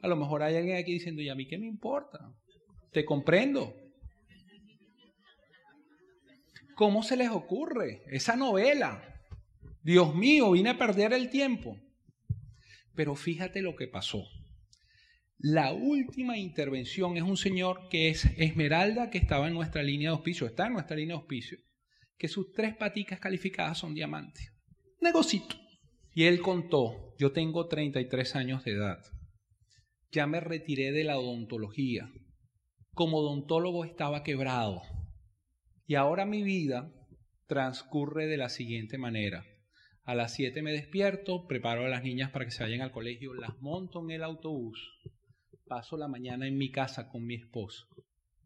A 0.00 0.08
lo 0.08 0.16
mejor 0.16 0.42
hay 0.42 0.56
alguien 0.56 0.78
aquí 0.78 0.94
diciendo, 0.94 1.20
¿y 1.20 1.28
a 1.28 1.34
mí 1.34 1.46
qué 1.46 1.58
me 1.58 1.66
importa? 1.66 2.34
Te 2.92 3.04
comprendo. 3.04 3.74
¿Cómo 6.76 7.02
se 7.02 7.18
les 7.18 7.28
ocurre 7.28 8.04
esa 8.06 8.36
novela? 8.36 9.15
Dios 9.86 10.16
mío, 10.16 10.50
vine 10.50 10.70
a 10.70 10.78
perder 10.78 11.12
el 11.12 11.30
tiempo. 11.30 11.78
Pero 12.96 13.14
fíjate 13.14 13.62
lo 13.62 13.76
que 13.76 13.86
pasó. 13.86 14.24
La 15.38 15.72
última 15.72 16.36
intervención 16.36 17.16
es 17.16 17.22
un 17.22 17.36
señor 17.36 17.88
que 17.88 18.08
es 18.08 18.24
Esmeralda, 18.36 19.10
que 19.10 19.18
estaba 19.18 19.46
en 19.46 19.54
nuestra 19.54 19.84
línea 19.84 20.10
de 20.10 20.16
auspicio, 20.16 20.48
está 20.48 20.66
en 20.66 20.72
nuestra 20.72 20.96
línea 20.96 21.14
de 21.14 21.20
auspicio, 21.20 21.58
que 22.18 22.26
sus 22.26 22.52
tres 22.52 22.74
paticas 22.74 23.20
calificadas 23.20 23.78
son 23.78 23.94
diamantes. 23.94 24.52
Negocito. 25.00 25.54
Y 26.12 26.24
él 26.24 26.40
contó, 26.40 27.14
yo 27.16 27.30
tengo 27.30 27.68
33 27.68 28.34
años 28.34 28.64
de 28.64 28.72
edad, 28.72 29.04
ya 30.10 30.26
me 30.26 30.40
retiré 30.40 30.90
de 30.90 31.04
la 31.04 31.16
odontología, 31.16 32.10
como 32.90 33.18
odontólogo 33.18 33.84
estaba 33.84 34.24
quebrado, 34.24 34.82
y 35.86 35.94
ahora 35.94 36.26
mi 36.26 36.42
vida 36.42 36.92
transcurre 37.46 38.26
de 38.26 38.36
la 38.36 38.48
siguiente 38.48 38.98
manera. 38.98 39.46
A 40.06 40.14
las 40.14 40.34
7 40.34 40.62
me 40.62 40.70
despierto, 40.70 41.48
preparo 41.48 41.84
a 41.84 41.88
las 41.88 42.04
niñas 42.04 42.30
para 42.30 42.44
que 42.44 42.52
se 42.52 42.62
vayan 42.62 42.80
al 42.80 42.92
colegio, 42.92 43.34
las 43.34 43.60
monto 43.60 44.04
en 44.04 44.12
el 44.12 44.22
autobús, 44.22 44.78
paso 45.66 45.96
la 45.96 46.06
mañana 46.06 46.46
en 46.46 46.56
mi 46.56 46.70
casa 46.70 47.08
con 47.08 47.26
mi 47.26 47.34
esposo. 47.34 47.88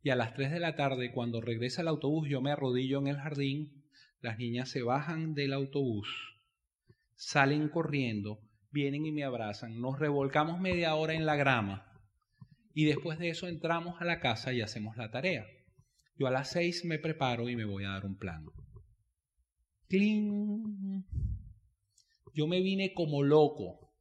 Y 0.03 0.09
a 0.09 0.17
las 0.17 0.33
3 0.33 0.53
de 0.53 0.59
la 0.59 0.75
tarde, 0.75 1.13
cuando 1.13 1.43
regresa 1.43 1.83
el 1.83 1.89
autobús, 1.89 2.31
yo 2.31 2.41
me 2.41 2.51
arrodillo 2.51 2.99
en 2.99 3.09
el 3.09 3.19
jardín, 3.19 3.85
las 4.23 4.39
niñas 4.39 4.71
se 4.71 4.81
bajan 4.81 5.35
del 5.35 5.53
autobús, 5.53 6.09
salen 7.15 7.69
corriendo, 7.69 8.41
vienen 8.71 9.05
y 9.05 9.13
me 9.13 9.25
abrazan, 9.25 9.83
nos 9.83 9.99
revolcamos 9.99 10.61
media 10.61 10.95
hora 10.95 11.13
en 11.13 11.27
la 11.27 11.37
grama 11.37 11.87
y 12.73 12.87
después 12.87 13.19
de 13.19 13.29
eso 13.29 13.49
entramos 13.49 14.01
a 14.01 14.07
la 14.07 14.19
casa 14.21 14.55
y 14.55 14.63
hacemos 14.63 14.97
la 14.97 15.11
tarea. 15.11 15.45
Yo 16.17 16.27
a 16.27 16.31
las 16.31 16.53
6 16.53 16.87
me 16.87 16.99
preparo 16.99 17.51
y 17.51 17.57
me 17.57 17.67
voy 17.67 17.85
a 17.85 17.91
dar 17.91 18.07
un 18.07 18.17
plan. 18.17 18.47
¡Cling! 19.89 21.05
Yo 22.35 22.47
me 22.47 22.61
vine 22.61 22.93
como 22.95 23.23
loco, 23.23 23.93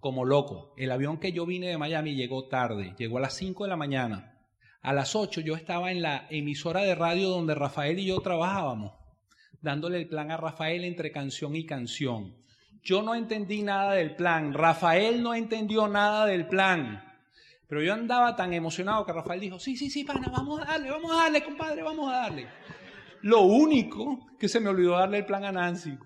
como 0.00 0.24
loco. 0.24 0.74
El 0.76 0.90
avión 0.90 1.18
que 1.18 1.32
yo 1.32 1.46
vine 1.46 1.68
de 1.68 1.78
Miami 1.78 2.14
llegó 2.14 2.48
tarde, 2.48 2.94
llegó 2.98 3.18
a 3.18 3.22
las 3.22 3.34
5 3.34 3.64
de 3.64 3.70
la 3.70 3.76
mañana. 3.76 4.38
A 4.80 4.92
las 4.92 5.16
8 5.16 5.40
yo 5.40 5.54
estaba 5.54 5.90
en 5.90 6.02
la 6.02 6.26
emisora 6.30 6.82
de 6.82 6.94
radio 6.94 7.28
donde 7.28 7.54
Rafael 7.54 7.98
y 7.98 8.06
yo 8.06 8.20
trabajábamos, 8.20 8.92
dándole 9.60 9.98
el 9.98 10.08
plan 10.08 10.30
a 10.30 10.36
Rafael 10.36 10.84
entre 10.84 11.10
canción 11.10 11.56
y 11.56 11.66
canción. 11.66 12.36
Yo 12.82 13.02
no 13.02 13.14
entendí 13.14 13.62
nada 13.62 13.94
del 13.94 14.14
plan, 14.14 14.54
Rafael 14.54 15.22
no 15.22 15.34
entendió 15.34 15.88
nada 15.88 16.26
del 16.26 16.46
plan. 16.46 17.04
Pero 17.68 17.82
yo 17.82 17.92
andaba 17.92 18.34
tan 18.34 18.54
emocionado 18.54 19.04
que 19.04 19.12
Rafael 19.12 19.40
dijo, 19.40 19.58
sí, 19.58 19.76
sí, 19.76 19.90
sí, 19.90 20.04
pana, 20.04 20.28
vamos 20.32 20.60
a 20.62 20.64
darle, 20.64 20.90
vamos 20.90 21.12
a 21.12 21.24
darle, 21.24 21.44
compadre, 21.44 21.82
vamos 21.82 22.10
a 22.10 22.16
darle. 22.16 22.48
Lo 23.22 23.42
único 23.42 24.26
que 24.38 24.48
se 24.48 24.58
me 24.58 24.70
olvidó 24.70 24.92
darle 24.92 25.18
el 25.18 25.26
plan 25.26 25.44
a 25.44 25.52
Nancy. 25.52 25.98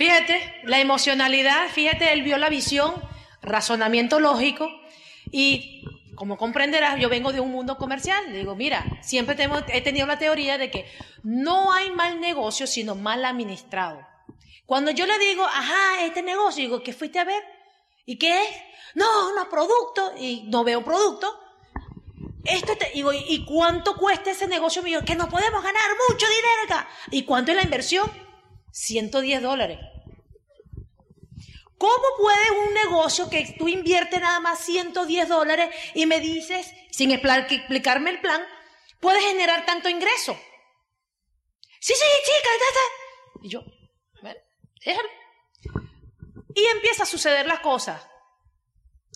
Fíjate, 0.00 0.62
la 0.62 0.80
emocionalidad, 0.80 1.68
fíjate, 1.68 2.14
él 2.14 2.22
vio 2.22 2.38
la 2.38 2.48
visión 2.48 2.94
razonamiento 3.42 4.18
lógico 4.18 4.66
y 5.30 5.84
como 6.14 6.38
comprenderás, 6.38 6.98
yo 6.98 7.10
vengo 7.10 7.34
de 7.34 7.40
un 7.40 7.52
mundo 7.52 7.76
comercial. 7.76 8.32
Digo, 8.32 8.56
mira, 8.56 8.82
siempre 9.02 9.36
he 9.68 9.80
tenido 9.82 10.06
la 10.06 10.18
teoría 10.18 10.56
de 10.56 10.70
que 10.70 10.90
no 11.22 11.74
hay 11.74 11.90
mal 11.90 12.18
negocio, 12.18 12.66
sino 12.66 12.94
mal 12.94 13.26
administrado. 13.26 14.00
Cuando 14.64 14.90
yo 14.90 15.04
le 15.04 15.18
digo, 15.18 15.44
ajá, 15.44 16.02
este 16.06 16.22
negocio, 16.22 16.62
digo, 16.62 16.82
¿qué 16.82 16.94
fuiste 16.94 17.18
a 17.18 17.24
ver? 17.24 17.44
¿Y 18.06 18.16
qué 18.16 18.42
es? 18.42 18.48
No, 18.94 19.34
no, 19.34 19.50
producto. 19.50 20.14
Y 20.18 20.44
no 20.48 20.64
veo 20.64 20.82
producto. 20.82 21.30
Esto 22.46 22.74
te, 22.74 22.90
digo, 22.94 23.12
¿y 23.12 23.44
cuánto 23.44 23.96
cuesta 23.98 24.30
ese 24.30 24.46
negocio 24.46 24.82
mío? 24.82 25.00
Que 25.04 25.14
no 25.14 25.28
podemos 25.28 25.62
ganar 25.62 25.90
mucho 26.08 26.26
dinero 26.26 26.62
acá. 26.64 26.88
¿Y 27.10 27.24
cuánto 27.24 27.50
es 27.50 27.58
la 27.58 27.64
inversión? 27.64 28.10
110 28.72 29.42
dólares. 29.42 29.89
¿Cómo 31.80 32.04
puede 32.18 32.50
un 32.68 32.74
negocio 32.74 33.30
que 33.30 33.54
tú 33.58 33.66
inviertes 33.66 34.20
nada 34.20 34.38
más 34.38 34.58
110 34.66 35.30
dólares 35.30 35.74
y 35.94 36.04
me 36.04 36.20
dices, 36.20 36.70
sin 36.90 37.10
explicarme 37.10 38.10
el 38.10 38.20
plan, 38.20 38.42
puede 39.00 39.18
generar 39.22 39.64
tanto 39.64 39.88
ingreso? 39.88 40.38
Sí, 41.80 41.94
sí, 41.94 42.06
chica, 42.26 42.50
Y 43.42 43.48
yo, 43.48 43.62
bueno, 44.20 44.38
déjalo. 44.84 45.08
Y 46.54 46.66
empieza 46.66 47.04
a 47.04 47.06
suceder 47.06 47.46
las 47.46 47.60
cosas. 47.60 48.06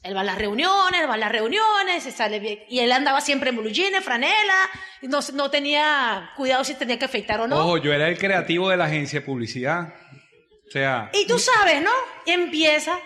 Él 0.03 0.17
va 0.17 0.23
a 0.23 0.25
las 0.25 0.39
reuniones, 0.39 1.07
va 1.07 1.15
a 1.15 1.19
las 1.19 1.33
reuniones, 1.33 2.03
se 2.03 2.13
sale 2.13 2.41
bien. 2.41 2.61
Y 2.71 2.79
él 2.79 2.93
andaba 2.93 3.21
siempre 3.21 3.51
en 3.51 3.59
blue 3.59 3.69
jeans, 3.69 4.03
franela, 4.03 4.71
no, 5.03 5.21
no 5.35 5.51
tenía 5.51 6.33
cuidado 6.35 6.65
si 6.65 6.73
tenía 6.77 6.99
que 6.99 7.05
afeitar 7.05 7.43
o 7.43 7.47
no. 7.47 7.59
Ojo, 7.59 7.77
yo 7.77 7.93
era 7.93 8.09
el 8.09 8.17
creativo 8.17 8.71
de 8.71 8.79
la 8.79 8.87
agencia 8.87 9.21
de 9.21 9.27
publicidad. 9.27 9.93
Y 11.13 11.27
tú 11.27 11.39
sabes, 11.39 11.83
¿no? 11.83 11.91
Empieza 12.27 12.99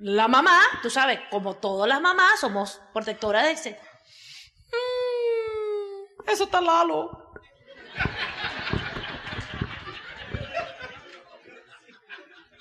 la 0.00 0.28
mamá, 0.28 0.60
tú 0.82 0.90
sabes, 0.90 1.20
como 1.30 1.56
todas 1.56 1.88
las 1.88 2.00
mamás, 2.00 2.40
somos 2.40 2.80
protectoras 2.92 3.44
de 3.44 3.52
ese. 3.52 3.80
Mm, 4.70 6.28
eso 6.30 6.44
está 6.44 6.60
Lalo. 6.60 7.32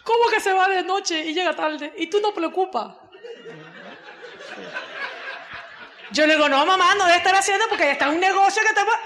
¿Cómo 0.03 0.29
que 0.29 0.39
se 0.39 0.53
va 0.53 0.67
de 0.67 0.83
noche 0.83 1.25
y 1.25 1.33
llega 1.33 1.55
tarde? 1.55 1.93
Y 1.97 2.07
tú 2.07 2.19
no 2.21 2.33
preocupas. 2.33 2.95
Yo 6.11 6.27
le 6.27 6.35
digo, 6.35 6.47
no, 6.47 6.65
mamá, 6.65 6.93
no 6.95 7.05
debe 7.05 7.17
estar 7.17 7.33
haciendo 7.33 7.65
porque 7.69 7.91
está 7.91 8.05
en 8.05 8.15
un 8.15 8.19
negocio 8.19 8.61
que 8.61 8.73
te 8.73 8.83
va. 8.83 8.99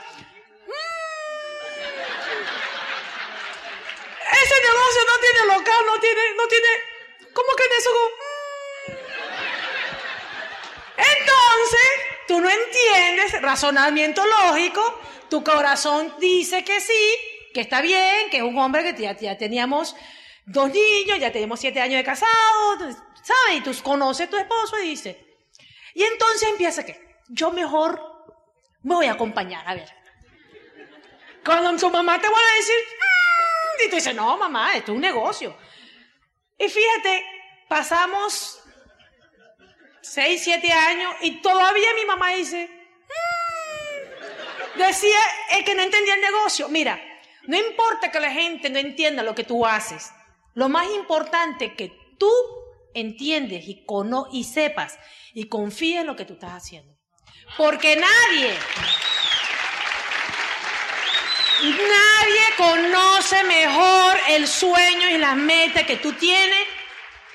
Ese 4.32 4.56
negocio 4.62 5.02
no 5.06 5.20
tiene 5.20 5.54
local, 5.54 5.86
no 5.86 6.00
tiene, 6.00 6.22
no 6.36 6.48
tiene, 6.48 6.68
¿cómo 7.34 7.56
que 7.56 7.64
en 7.64 7.72
eso? 7.78 7.90
Entonces, 10.98 11.90
tú 12.28 12.42
no 12.42 12.50
entiendes, 12.50 13.42
razonamiento 13.42 14.24
lógico, 14.26 15.00
tu 15.30 15.44
corazón 15.44 16.14
dice 16.20 16.64
que 16.64 16.80
sí, 16.82 17.16
que 17.54 17.62
está 17.62 17.82
bien, 17.82 18.30
que 18.30 18.38
es 18.38 18.44
un 18.44 18.58
hombre 18.58 18.84
que 18.84 19.02
ya, 19.02 19.38
teníamos 19.38 19.96
dos 20.46 20.70
niños, 20.72 21.20
ya 21.20 21.32
tenemos 21.32 21.60
siete 21.60 21.82
años 21.82 21.98
de 21.98 22.04
casados, 22.04 22.96
¿sabes? 23.24 23.58
Y 23.58 23.62
tú 23.62 23.72
conoces 23.84 24.28
a 24.28 24.30
tu 24.30 24.38
esposo 24.38 24.80
y 24.80 24.90
dice, 24.90 25.26
y 25.94 26.04
entonces 26.04 26.50
empieza 26.50 26.86
que 26.86 27.00
yo 27.30 27.52
mejor 27.52 28.02
me 28.84 28.96
voy 28.96 29.06
a 29.08 29.14
acompañar, 29.14 29.68
a 29.68 29.76
ver. 29.76 29.94
Cuando 31.44 31.78
tu 31.78 31.90
mamá 31.90 32.20
te 32.20 32.28
va 32.28 32.38
a 32.38 32.56
decir, 32.56 32.76
y 33.86 33.90
tú 33.90 33.96
dices, 33.96 34.16
no, 34.16 34.38
mamá, 34.38 34.74
esto 34.76 34.92
es 34.92 34.96
un 34.96 35.02
negocio. 35.02 35.56
Y 36.58 36.68
fíjate, 36.68 37.26
pasamos 37.68 38.60
seis, 40.02 40.42
siete 40.44 40.72
años 40.72 41.14
y 41.22 41.42
todavía 41.42 41.94
mi 41.96 42.06
mamá 42.06 42.30
dice, 42.32 42.70
mm". 44.76 44.80
decía 44.80 45.20
el 45.52 45.64
que 45.64 45.76
no 45.76 45.84
entendía 45.84 46.16
el 46.16 46.22
negocio. 46.22 46.70
Mira, 46.70 47.02
no 47.44 47.58
importa 47.58 48.12
que 48.12 48.20
la 48.20 48.32
gente 48.32 48.70
no 48.70 48.80
entienda 48.80 49.24
lo 49.24 49.36
que 49.36 49.44
tú 49.44 49.66
haces. 49.66 50.12
Lo 50.54 50.70
más 50.70 50.90
importante 50.92 51.66
es 51.66 51.74
que 51.74 51.92
tú 52.18 52.32
entiendes 52.94 53.68
y, 53.68 53.86
cono 53.86 54.28
y 54.32 54.44
sepas 54.44 54.98
y 55.34 55.48
confíes 55.48 56.02
en 56.02 56.08
lo 56.08 56.16
que 56.16 56.26
tú 56.26 56.34
estás 56.34 56.52
haciendo. 56.52 56.98
Porque 57.56 57.96
nadie, 57.96 58.58
Nadie 61.60 62.47
conoce 62.58 63.44
mejor 63.44 64.18
el 64.30 64.48
sueño 64.48 65.10
y 65.10 65.18
las 65.18 65.36
metas 65.36 65.84
que 65.84 65.98
tú 65.98 66.14
tienes 66.14 66.68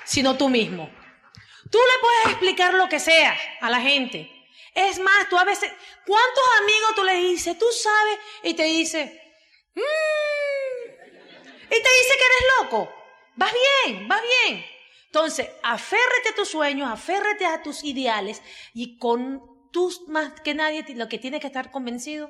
sino 0.05 0.37
tú 0.37 0.49
mismo. 0.49 0.89
Tú 1.69 1.77
le 1.77 2.01
puedes 2.01 2.25
explicar 2.27 2.73
lo 2.73 2.87
que 2.87 2.99
sea 2.99 3.37
a 3.61 3.69
la 3.69 3.81
gente. 3.81 4.29
Es 4.75 4.99
más, 4.99 5.29
tú 5.29 5.37
a 5.37 5.43
veces, 5.43 5.71
¿cuántos 6.05 6.43
amigos 6.61 6.95
tú 6.95 7.03
le 7.03 7.15
dices, 7.15 7.57
tú 7.57 7.65
sabes? 7.71 8.19
Y 8.43 8.53
te 8.53 8.63
dice, 8.63 9.21
mmm, 9.73 9.81
y 11.65 11.69
te 11.69 11.75
dice 11.77 12.13
que 12.17 12.25
eres 12.25 12.43
loco. 12.61 12.93
Vas 13.35 13.51
bien, 13.85 14.07
vas 14.07 14.21
bien. 14.21 14.65
Entonces, 15.05 15.47
aférrate 15.63 16.29
a 16.29 16.35
tus 16.35 16.49
sueños, 16.49 16.91
aférrate 16.91 17.45
a 17.45 17.61
tus 17.63 17.83
ideales 17.83 18.41
y 18.73 18.97
con 18.97 19.41
tus 19.71 20.07
más 20.07 20.39
que 20.41 20.53
nadie 20.53 20.85
lo 20.95 21.07
que 21.07 21.17
tienes 21.17 21.39
que 21.41 21.47
estar 21.47 21.71
convencido 21.71 22.29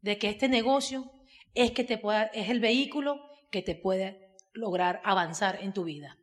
de 0.00 0.18
que 0.18 0.28
este 0.28 0.48
negocio 0.48 1.10
es, 1.54 1.72
que 1.72 1.84
te 1.84 1.98
pueda, 1.98 2.24
es 2.34 2.50
el 2.50 2.60
vehículo 2.60 3.20
que 3.50 3.62
te 3.62 3.74
puede 3.74 4.36
lograr 4.52 5.00
avanzar 5.04 5.58
en 5.62 5.72
tu 5.72 5.84
vida. 5.84 6.18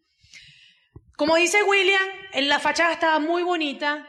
Como 1.17 1.35
dice 1.35 1.63
William, 1.63 2.01
en 2.33 2.47
la 2.47 2.59
fachada 2.59 2.93
estaba 2.93 3.19
muy 3.19 3.43
bonita 3.43 4.07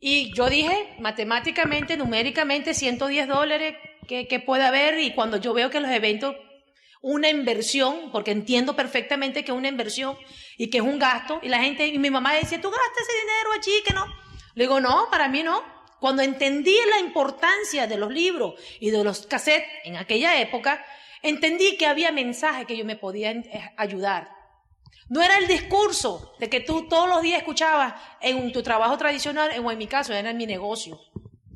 y 0.00 0.34
yo 0.34 0.48
dije, 0.48 0.96
matemáticamente, 0.98 1.96
numéricamente, 1.96 2.74
110 2.74 3.28
dólares 3.28 3.76
que, 4.08 4.26
que 4.26 4.40
puede 4.40 4.64
haber 4.64 4.98
y 4.98 5.14
cuando 5.14 5.36
yo 5.36 5.54
veo 5.54 5.70
que 5.70 5.80
los 5.80 5.90
eventos, 5.90 6.34
una 7.00 7.28
inversión, 7.28 8.10
porque 8.10 8.30
entiendo 8.30 8.74
perfectamente 8.74 9.44
que 9.44 9.52
es 9.52 9.58
una 9.58 9.68
inversión 9.68 10.16
y 10.56 10.70
que 10.70 10.78
es 10.78 10.84
un 10.84 10.98
gasto, 10.98 11.40
y 11.42 11.48
la 11.48 11.60
gente, 11.60 11.86
y 11.86 11.98
mi 11.98 12.10
mamá 12.10 12.34
decía, 12.34 12.60
tú 12.60 12.70
gastas 12.70 13.08
ese 13.08 13.20
dinero 13.20 13.50
allí, 13.56 13.82
que 13.86 13.94
no. 13.94 14.06
Le 14.54 14.64
digo, 14.64 14.80
no, 14.80 15.08
para 15.10 15.28
mí 15.28 15.42
no. 15.42 15.62
Cuando 16.02 16.22
entendí 16.22 16.74
la 16.90 16.98
importancia 16.98 17.86
de 17.86 17.96
los 17.96 18.12
libros 18.12 18.54
y 18.80 18.90
de 18.90 19.04
los 19.04 19.24
cassettes 19.24 19.68
en 19.84 19.94
aquella 19.94 20.40
época, 20.40 20.84
entendí 21.22 21.76
que 21.76 21.86
había 21.86 22.10
mensajes 22.10 22.66
que 22.66 22.76
yo 22.76 22.84
me 22.84 22.96
podía 22.96 23.30
eh, 23.30 23.72
ayudar. 23.76 24.28
No 25.08 25.22
era 25.22 25.38
el 25.38 25.46
discurso 25.46 26.34
de 26.40 26.50
que 26.50 26.58
tú 26.58 26.88
todos 26.88 27.08
los 27.08 27.22
días 27.22 27.38
escuchabas 27.38 27.94
en 28.20 28.50
tu 28.50 28.64
trabajo 28.64 28.98
tradicional 28.98 29.52
o 29.64 29.70
en 29.70 29.78
mi 29.78 29.86
caso 29.86 30.12
era 30.12 30.30
en 30.30 30.36
mi 30.36 30.44
negocio. 30.44 30.98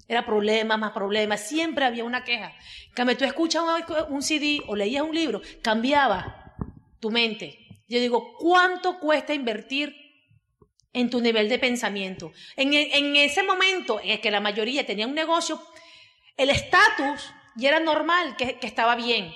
Era 0.06 0.24
problema 0.24 0.76
más 0.76 0.92
problema, 0.92 1.36
siempre 1.36 1.84
había 1.84 2.04
una 2.04 2.22
queja. 2.22 2.52
Cuando 2.94 3.16
tú 3.16 3.24
escuchas 3.24 3.64
un 4.10 4.22
CD 4.22 4.62
o 4.68 4.76
leías 4.76 5.02
un 5.02 5.12
libro, 5.12 5.40
cambiaba 5.60 6.54
tu 7.00 7.10
mente. 7.10 7.82
Yo 7.88 7.98
digo, 7.98 8.36
¿cuánto 8.38 9.00
cuesta 9.00 9.34
invertir 9.34 10.05
en 10.96 11.10
tu 11.10 11.20
nivel 11.20 11.50
de 11.50 11.58
pensamiento. 11.58 12.32
En, 12.56 12.72
ese 13.16 13.42
momento 13.42 14.00
en 14.02 14.18
que 14.18 14.30
la 14.30 14.40
mayoría 14.40 14.86
tenía 14.86 15.06
un 15.06 15.14
negocio, 15.14 15.60
el 16.38 16.48
estatus 16.48 17.34
ya 17.54 17.68
era 17.68 17.80
normal, 17.80 18.34
que, 18.36 18.58
estaba 18.62 18.96
bien, 18.96 19.30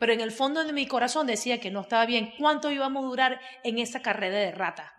pero 0.00 0.12
en 0.12 0.20
el 0.20 0.32
fondo 0.32 0.64
de 0.64 0.72
mi 0.72 0.88
corazón 0.88 1.28
decía 1.28 1.60
que 1.60 1.70
no 1.70 1.82
estaba 1.82 2.04
bien. 2.04 2.34
¿Cuánto 2.36 2.72
íbamos 2.72 3.04
a 3.04 3.06
durar 3.06 3.40
en 3.62 3.78
esa 3.78 4.02
carrera 4.02 4.38
de 4.38 4.50
rata? 4.50 4.92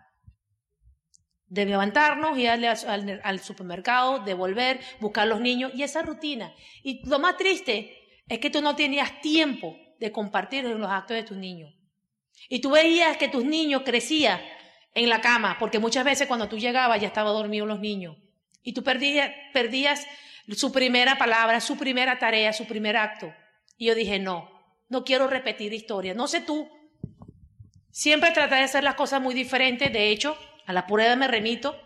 De 1.48 1.66
levantarnos, 1.66 2.38
ir 2.38 2.48
al, 2.48 3.20
al 3.22 3.40
supermercado, 3.40 4.20
de 4.20 4.32
volver, 4.32 4.80
buscar 5.00 5.26
los 5.26 5.42
niños 5.42 5.72
y 5.74 5.82
esa 5.82 6.00
rutina. 6.00 6.54
Y 6.82 7.06
lo 7.06 7.18
más 7.18 7.36
triste 7.36 8.22
es 8.26 8.38
que 8.38 8.48
tú 8.48 8.62
no 8.62 8.74
tenías 8.74 9.20
tiempo 9.20 9.76
de 10.00 10.12
compartir 10.12 10.64
los 10.64 10.90
actos 10.90 11.14
de 11.14 11.24
tus 11.24 11.36
niños. 11.36 11.74
Y 12.48 12.60
tú 12.60 12.70
veías 12.70 13.18
que 13.18 13.28
tus 13.28 13.44
niños 13.44 13.82
crecían 13.84 14.40
en 14.96 15.10
la 15.10 15.20
cama, 15.20 15.58
porque 15.60 15.78
muchas 15.78 16.04
veces 16.04 16.26
cuando 16.26 16.48
tú 16.48 16.58
llegabas 16.58 16.98
ya 16.98 17.08
estaban 17.08 17.34
dormidos 17.34 17.68
los 17.68 17.80
niños. 17.80 18.16
Y 18.62 18.72
tú 18.72 18.82
perdías, 18.82 20.06
su 20.56 20.72
primera 20.72 21.18
palabra, 21.18 21.60
su 21.60 21.76
primera 21.76 22.18
tarea, 22.18 22.54
su 22.54 22.64
primer 22.64 22.96
acto. 22.96 23.32
Y 23.76 23.86
yo 23.86 23.94
dije, 23.94 24.18
no, 24.18 24.50
no 24.88 25.04
quiero 25.04 25.28
repetir 25.28 25.74
historia. 25.74 26.14
No 26.14 26.26
sé 26.26 26.40
tú. 26.40 26.66
Siempre 27.90 28.30
traté 28.30 28.54
de 28.54 28.62
hacer 28.62 28.84
las 28.84 28.94
cosas 28.94 29.20
muy 29.20 29.34
diferentes. 29.34 29.92
De 29.92 30.08
hecho, 30.08 30.36
a 30.66 30.72
la 30.72 30.86
prueba 30.86 31.14
me 31.14 31.28
remito. 31.28 31.78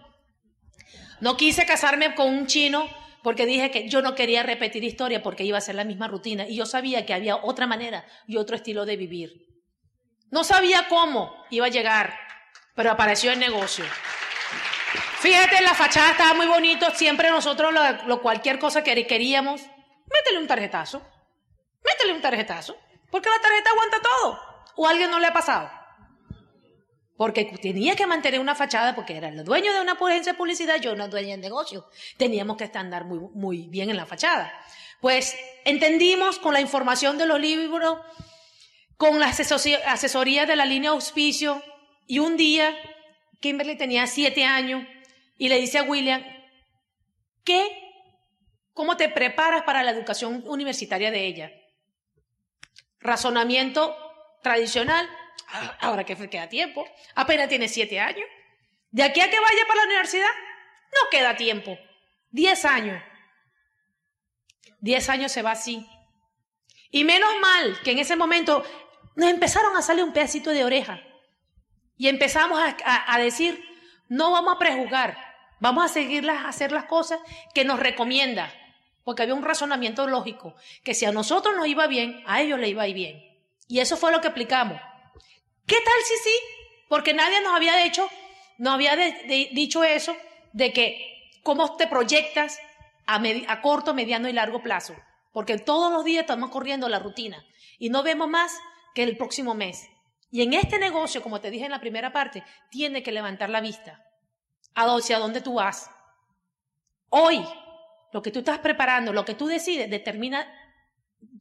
No 1.21 1.37
quise 1.37 1.67
casarme 1.67 2.15
con 2.15 2.33
un 2.33 2.47
chino 2.47 2.89
porque 3.25 3.45
dije 3.45 3.73
que 3.73 3.89
yo 3.89 4.03
no 4.03 4.15
quería 4.15 4.45
repetir 4.45 4.85
historia 4.85 5.21
porque 5.21 5.45
iba 5.45 5.59
a 5.59 5.61
ser 5.61 5.75
la 5.75 5.85
misma 5.85 6.07
rutina. 6.07 6.49
Y 6.49 6.55
yo 6.55 6.65
sabía 6.65 7.05
que 7.05 7.13
había 7.13 7.37
otra 7.37 7.67
manera 7.67 8.07
y 8.29 8.37
otro 8.37 8.55
estilo 8.55 8.87
de 8.87 8.97
vivir. 8.97 9.49
No 10.31 10.45
sabía 10.45 10.87
cómo 10.89 11.35
iba 11.51 11.67
a 11.67 11.71
llegar 11.71 12.30
pero 12.81 12.93
apareció 12.93 13.31
el 13.31 13.39
negocio. 13.39 13.85
Fíjate, 15.19 15.61
la 15.61 15.75
fachada 15.75 16.13
estaba 16.13 16.33
muy 16.33 16.47
bonito, 16.47 16.91
siempre 16.95 17.29
nosotros 17.29 17.75
lo, 18.07 18.23
cualquier 18.23 18.59
cosa 18.59 18.83
que 18.83 19.07
queríamos, 19.07 19.61
métele 20.07 20.39
un 20.39 20.47
tarjetazo, 20.47 21.03
métele 21.85 22.15
un 22.15 22.23
tarjetazo, 22.23 22.79
porque 23.11 23.29
la 23.29 23.39
tarjeta 23.39 23.69
aguanta 23.69 23.99
todo. 24.01 24.41
¿O 24.77 24.87
a 24.87 24.93
alguien 24.93 25.11
no 25.11 25.19
le 25.19 25.27
ha 25.27 25.33
pasado? 25.35 25.71
porque 27.19 27.45
tenía 27.61 27.95
que 27.97 28.07
mantener 28.07 28.41
una 28.41 28.55
fachada, 28.55 28.95
porque 28.95 29.15
era 29.15 29.29
el 29.29 29.45
dueño 29.45 29.75
de 29.75 29.83
una 29.83 29.93
agencia 29.93 30.33
de 30.33 30.39
publicidad, 30.39 30.81
yo 30.81 30.95
una 30.95 31.07
dueña 31.07 31.37
de 31.37 31.43
negocio. 31.43 31.87
Teníamos 32.17 32.57
que 32.57 32.65
estar 32.65 33.05
muy, 33.05 33.19
muy 33.35 33.69
bien 33.69 33.91
en 33.91 33.99
la 33.99 34.07
fachada. 34.07 34.51
Pues 35.03 35.37
entendimos 35.67 36.39
con 36.39 36.55
la 36.55 36.63
información 36.63 37.19
de 37.19 37.27
los 37.27 37.39
libros, 37.39 37.99
con 38.97 39.21
la 39.21 39.27
asesoría 39.27 40.47
de 40.47 40.57
la 40.57 40.65
línea 40.65 40.93
auspicio, 40.93 41.63
y 42.11 42.19
un 42.19 42.37
día 42.37 42.77
Kimberly 43.39 43.77
tenía 43.77 44.05
siete 44.09 44.45
años 44.45 44.85
y 45.39 45.49
le 45.49 45.61
dice 45.61 45.79
a 45.79 45.85
William, 45.85 46.21
¿qué? 47.45 47.65
¿Cómo 48.73 48.97
te 48.97 49.09
preparas 49.09 49.63
para 49.63 49.85
la 49.85 49.93
educación 49.93 50.43
universitaria 50.49 51.13
de 51.13 51.25
ella? 51.25 51.53
Razonamiento 52.99 53.97
tradicional, 54.43 55.09
ahora 55.79 56.03
que 56.03 56.17
queda 56.29 56.49
tiempo, 56.49 56.85
apenas 57.15 57.49
tiene 57.49 57.69
siete 57.69 58.01
años. 58.01 58.27
De 58.91 59.05
aquí 59.05 59.21
a 59.21 59.31
que 59.31 59.39
vaya 59.39 59.63
para 59.69 59.83
la 59.83 59.87
universidad, 59.87 60.31
no 60.93 61.11
queda 61.13 61.37
tiempo. 61.37 61.79
Diez 62.31 62.65
años. 62.65 63.01
Diez 64.81 65.09
años 65.09 65.31
se 65.31 65.43
va 65.43 65.53
así. 65.53 65.87
Y 66.91 67.05
menos 67.05 67.31
mal 67.41 67.81
que 67.85 67.93
en 67.93 68.01
ese 68.01 68.17
momento 68.17 68.65
nos 69.15 69.31
empezaron 69.31 69.77
a 69.77 69.83
salir 69.83 70.03
un 70.03 70.13
pedacito 70.13 70.51
de 70.51 70.65
oreja. 70.65 71.05
Y 72.01 72.09
empezamos 72.09 72.59
a, 72.87 73.19
decir, 73.19 73.63
no 74.09 74.31
vamos 74.31 74.55
a 74.55 74.59
prejuzgar, 74.59 75.19
vamos 75.61 75.85
a 75.85 75.89
seguir 75.89 76.31
a 76.31 76.49
hacer 76.49 76.73
las 76.73 76.85
cosas 76.85 77.21
que 77.53 77.63
nos 77.63 77.79
recomienda. 77.79 78.51
Porque 79.05 79.21
había 79.21 79.35
un 79.35 79.45
razonamiento 79.45 80.07
lógico, 80.07 80.55
que 80.83 80.95
si 80.95 81.05
a 81.05 81.13
nosotros 81.13 81.55
nos 81.57 81.67
iba 81.67 81.87
bien, 81.89 82.25
a 82.27 82.41
ellos 82.41 82.59
les 82.59 82.71
iba 82.71 82.87
bien. 82.87 83.23
Y 83.69 83.81
eso 83.81 83.99
fue 83.99 84.13
lo 84.13 84.23
que 84.23 84.29
aplicamos. 84.29 84.81
¿Qué 85.67 85.77
tal 85.77 86.03
si 86.05 86.15
sí? 86.31 86.37
Porque 86.89 87.13
nadie 87.13 87.43
nos 87.43 87.55
había 87.55 87.85
hecho, 87.85 88.09
nos 88.57 88.73
había 88.73 88.97
dicho 89.53 89.85
eso 89.85 90.17
de 90.55 90.73
que 90.73 91.31
cómo 91.43 91.77
te 91.77 91.87
proyectas 91.87 92.59
a, 93.07 93.21
a 93.49 93.61
corto, 93.61 93.93
mediano 93.93 94.27
y 94.27 94.33
largo 94.33 94.63
plazo. 94.63 94.97
Porque 95.35 95.59
todos 95.59 95.93
los 95.93 96.03
días 96.07 96.23
estamos 96.23 96.49
corriendo 96.49 96.89
la 96.89 96.99
rutina 96.99 97.45
y 97.79 97.91
no 97.91 98.03
vemos 98.03 98.27
más 98.27 98.59
que 98.95 99.03
el 99.03 99.19
próximo 99.19 99.53
mes. 99.53 99.87
Y 100.31 100.43
en 100.43 100.55
este 100.55 100.79
negocio, 100.79 101.23
como 101.23 101.41
te 101.41 101.51
dije 101.51 101.65
en 101.65 101.73
la 101.73 101.81
primera 101.81 102.13
parte, 102.13 102.45
tiene 102.71 103.03
que 103.03 103.13
levantar 103.13 103.51
la 103.51 103.61
vista 103.61 104.05
hacia 104.75 105.19
dónde 105.19 105.41
tú 105.41 105.55
vas. 105.55 105.91
Hoy, 107.09 107.45
lo 108.13 108.23
que 108.23 108.31
tú 108.31 108.39
estás 108.41 108.61
preparando, 108.61 109.13
lo 109.13 109.25
que 109.25 109.35
tú 109.35 109.47
decides, 109.47 109.91
determina 109.91 110.47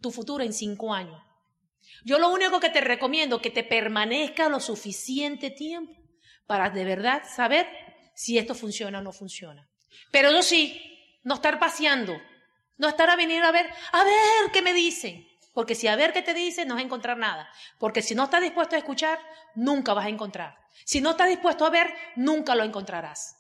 tu 0.02 0.12
futuro 0.12 0.44
en 0.44 0.54
cinco 0.54 0.94
años. 0.94 1.22
Yo 2.04 2.20
lo 2.20 2.30
único 2.30 2.60
que 2.60 2.70
te 2.70 2.82
recomiendo 2.82 3.38
es 3.38 3.42
que 3.42 3.52
te 3.52 3.64
permanezca 3.64 4.50
lo 4.50 4.60
suficiente 4.60 5.52
tiempo 5.52 5.94
para 6.48 6.70
de 6.70 6.84
verdad 6.84 7.24
saber 7.28 7.68
si 8.16 8.38
esto 8.38 8.56
funciona 8.56 9.00
o 9.00 9.02
no 9.02 9.12
funciona. 9.12 9.70
Pero 10.12 10.32
yo 10.32 10.42
sí, 10.42 11.20
no 11.24 11.36
estar 11.36 11.60
paseando, 11.60 12.20
no 12.78 12.88
estar 12.88 13.10
a 13.10 13.16
venir 13.16 13.44
a 13.44 13.52
ver, 13.52 13.70
a 13.92 14.04
ver 14.04 14.52
qué 14.52 14.62
me 14.62 14.74
dicen. 14.74 15.29
Porque 15.54 15.76
si 15.76 15.88
a 15.88 15.96
ver 15.96 16.14
qué 16.14 16.22
te 16.22 16.34
dicen, 16.34 16.68
no 16.68 16.76
vas 16.76 16.84
a 16.84 16.86
encontrar 16.86 17.18
nada. 17.18 17.50
Porque 17.80 18.02
si 18.02 18.16
no 18.16 18.26
estás 18.26 18.42
dispuesto 18.42 18.76
a 18.76 18.80
escuchar, 18.80 19.20
nunca 19.56 19.94
vas 19.94 20.06
a 20.06 20.10
encontrar. 20.10 20.58
Si 20.86 21.02
no 21.02 21.12
estás 21.12 21.28
dispuesto 21.28 21.66
a 21.66 21.70
ver, 21.70 21.94
nunca 22.16 22.56
lo 22.56 22.64
encontrarás. 22.64 23.36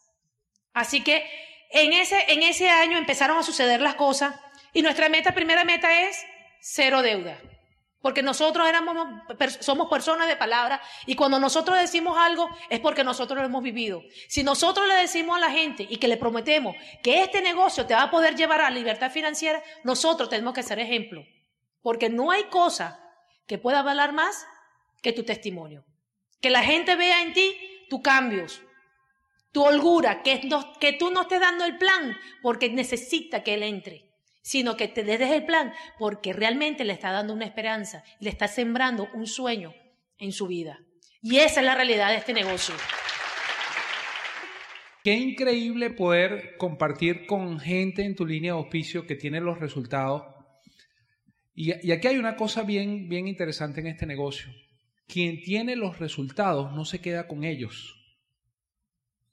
Así 0.74 1.04
que 1.04 1.24
en 1.72 1.94
ese, 1.94 2.32
en 2.32 2.44
ese 2.44 2.70
año 2.70 2.98
empezaron 2.98 3.38
a 3.38 3.44
suceder 3.44 3.82
las 3.82 3.96
cosas 3.96 4.36
y 4.74 4.82
nuestra 4.82 5.10
meta, 5.10 5.34
primera 5.34 5.64
meta 5.64 6.02
es 6.02 6.18
cero 6.62 7.02
deuda. 7.02 7.38
Porque 8.02 8.24
nosotros 8.24 8.68
éramos, 8.68 8.96
somos 9.60 9.90
personas 9.90 10.28
de 10.30 10.38
palabra 10.38 10.82
y 11.06 11.16
cuando 11.16 11.38
nosotros 11.38 11.78
decimos 11.78 12.18
algo 12.18 12.50
es 12.70 12.80
porque 12.80 13.04
nosotros 13.04 13.40
lo 13.40 13.46
hemos 13.46 13.62
vivido. 13.62 14.02
Si 14.30 14.42
nosotros 14.42 14.88
le 14.88 14.96
decimos 14.96 15.36
a 15.36 15.42
la 15.42 15.52
gente 15.52 15.86
y 15.88 15.98
que 15.98 16.08
le 16.08 16.16
prometemos 16.16 16.76
que 17.04 17.24
este 17.24 17.42
negocio 17.42 17.86
te 17.86 17.94
va 17.94 18.04
a 18.04 18.12
poder 18.12 18.36
llevar 18.36 18.62
a 18.62 18.70
la 18.70 18.76
libertad 18.76 19.12
financiera, 19.12 19.62
nosotros 19.84 20.30
tenemos 20.30 20.54
que 20.54 20.64
ser 20.64 20.80
ejemplo. 20.80 21.26
Porque 21.82 22.10
no 22.10 22.32
hay 22.32 22.44
cosa 22.46 23.00
que 23.48 23.58
pueda 23.58 23.82
valer 23.82 24.14
más 24.14 24.46
que 25.02 25.14
tu 25.14 25.24
testimonio. 25.24 25.86
Que 26.42 26.50
la 26.50 26.64
gente 26.64 26.96
vea 26.96 27.22
en 27.22 27.34
ti 27.34 27.56
tus 27.90 28.02
cambios, 28.02 28.62
tu 29.52 29.64
holgura, 29.64 30.22
que, 30.22 30.38
tú 30.98 31.12
no 31.12 31.22
estés 31.22 31.40
dando 31.40 31.66
el 31.66 31.78
plan 31.78 32.18
porque 32.42 32.70
necesita 32.70 33.44
que 33.44 33.56
él 33.56 33.64
entre 33.64 34.10
sino 34.42 34.78
que 34.78 34.88
te 34.88 35.04
des 35.04 35.22
el 35.22 35.46
plan 35.46 35.74
porque 36.00 36.34
realmente 36.34 36.84
le 36.84 36.94
está 36.94 37.12
dando 37.12 37.34
una 37.34 37.46
esperanza, 37.46 38.04
le 38.20 38.32
está 38.32 38.48
sembrando 38.48 39.08
un 39.14 39.28
sueño 39.28 39.76
en 40.18 40.32
su 40.32 40.48
vida. 40.48 40.80
Y 41.22 41.38
esa 41.38 41.60
es 41.60 41.66
la 41.66 41.76
realidad 41.76 42.10
de 42.10 42.16
este 42.16 42.34
negocio. 42.34 42.74
Qué 45.04 45.14
increíble 45.14 45.92
poder 45.92 46.56
compartir 46.58 47.26
con 47.26 47.60
gente 47.60 48.04
en 48.04 48.16
tu 48.16 48.26
línea 48.26 48.54
de 48.54 48.60
auspicio 48.60 49.06
que 49.06 49.16
tiene 49.16 49.40
los 49.40 49.60
resultados. 49.60 50.24
Y, 51.62 51.92
aquí 51.92 52.08
hay 52.08 52.18
una 52.18 52.38
cosa 52.38 52.64
bien, 52.64 53.10
bien 53.10 53.28
interesante 53.28 53.82
en 53.82 53.88
este 53.88 54.06
negocio. 54.06 54.50
Quien 55.06 55.42
tiene 55.42 55.76
los 55.76 56.00
resultados 56.00 56.72
no 56.72 56.86
se 56.86 57.02
queda 57.02 57.28
con 57.28 57.44
ellos. 57.44 57.98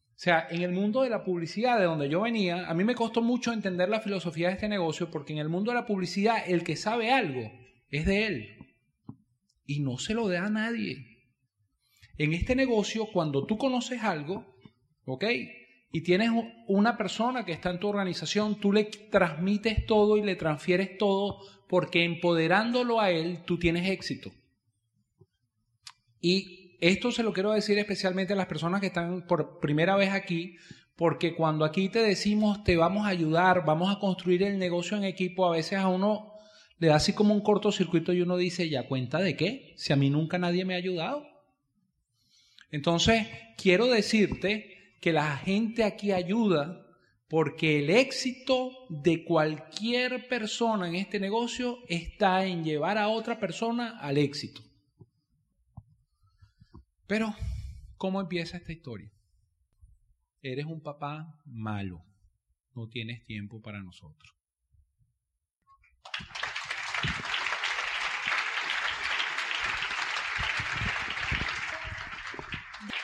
O 0.08 0.18
sea, 0.18 0.48
en 0.50 0.62
el 0.62 0.72
mundo 0.72 1.02
de 1.02 1.10
la 1.10 1.22
publicidad 1.22 1.78
de 1.78 1.84
donde 1.84 2.08
yo 2.08 2.22
venía, 2.22 2.68
a 2.68 2.74
mí 2.74 2.82
me 2.82 2.96
costó 2.96 3.22
mucho 3.22 3.52
entender 3.52 3.88
la 3.88 4.00
filosofía 4.00 4.48
de 4.48 4.54
este 4.54 4.68
negocio 4.68 5.08
porque 5.08 5.34
en 5.34 5.38
el 5.38 5.48
mundo 5.48 5.70
de 5.70 5.76
la 5.76 5.86
publicidad 5.86 6.38
el 6.44 6.64
que 6.64 6.74
sabe 6.74 7.12
algo 7.12 7.48
es 7.90 8.06
de 8.06 8.26
él 8.26 8.56
y 9.64 9.78
no 9.78 9.96
se 9.96 10.12
lo 10.12 10.26
da 10.26 10.46
a 10.46 10.50
nadie. 10.50 11.28
En 12.18 12.32
este 12.32 12.56
negocio, 12.56 13.06
cuando 13.06 13.46
tú 13.46 13.56
conoces 13.56 14.02
algo, 14.02 14.58
¿ok? 15.04 15.26
Y 15.92 16.02
tienes 16.02 16.30
una 16.66 16.96
persona 16.96 17.44
que 17.44 17.52
está 17.52 17.70
en 17.70 17.80
tu 17.80 17.88
organización, 17.88 18.60
tú 18.60 18.72
le 18.72 18.84
transmites 18.84 19.86
todo 19.86 20.16
y 20.16 20.22
le 20.22 20.36
transfieres 20.36 20.98
todo 20.98 21.40
porque 21.68 22.04
empoderándolo 22.04 23.00
a 23.00 23.10
él, 23.10 23.42
tú 23.44 23.58
tienes 23.58 23.88
éxito. 23.88 24.32
Y 26.20 26.76
esto 26.80 27.10
se 27.10 27.22
lo 27.22 27.32
quiero 27.32 27.52
decir 27.52 27.78
especialmente 27.78 28.32
a 28.32 28.36
las 28.36 28.46
personas 28.46 28.80
que 28.80 28.88
están 28.88 29.26
por 29.26 29.60
primera 29.60 29.96
vez 29.96 30.10
aquí, 30.10 30.56
porque 30.94 31.34
cuando 31.34 31.64
aquí 31.64 31.88
te 31.88 32.02
decimos 32.02 32.64
te 32.64 32.76
vamos 32.76 33.06
a 33.06 33.10
ayudar, 33.10 33.64
vamos 33.64 33.94
a 33.94 33.98
construir 33.98 34.42
el 34.42 34.58
negocio 34.58 34.96
en 34.96 35.04
equipo, 35.04 35.46
a 35.46 35.52
veces 35.52 35.78
a 35.78 35.88
uno 35.88 36.32
le 36.78 36.88
da 36.88 36.96
así 36.96 37.14
como 37.14 37.32
un 37.32 37.40
cortocircuito 37.40 38.12
y 38.12 38.20
uno 38.20 38.36
dice, 38.36 38.68
¿ya 38.68 38.86
cuenta 38.86 39.18
de 39.18 39.36
qué? 39.36 39.72
Si 39.76 39.92
a 39.92 39.96
mí 39.96 40.10
nunca 40.10 40.38
nadie 40.38 40.64
me 40.64 40.74
ha 40.74 40.78
ayudado. 40.78 41.26
Entonces, 42.70 43.26
quiero 43.56 43.86
decirte 43.86 44.75
que 45.00 45.12
la 45.12 45.36
gente 45.36 45.84
aquí 45.84 46.12
ayuda 46.12 46.82
porque 47.28 47.80
el 47.80 47.90
éxito 47.90 48.70
de 48.88 49.24
cualquier 49.24 50.28
persona 50.28 50.88
en 50.88 50.94
este 50.94 51.18
negocio 51.18 51.78
está 51.88 52.44
en 52.44 52.62
llevar 52.62 52.98
a 52.98 53.08
otra 53.08 53.40
persona 53.40 53.98
al 53.98 54.18
éxito. 54.18 54.62
Pero, 57.06 57.34
¿cómo 57.96 58.20
empieza 58.20 58.56
esta 58.56 58.72
historia? 58.72 59.10
Eres 60.40 60.66
un 60.66 60.82
papá 60.82 61.40
malo, 61.44 62.04
no 62.74 62.88
tienes 62.88 63.24
tiempo 63.24 63.60
para 63.60 63.82
nosotros. 63.82 64.32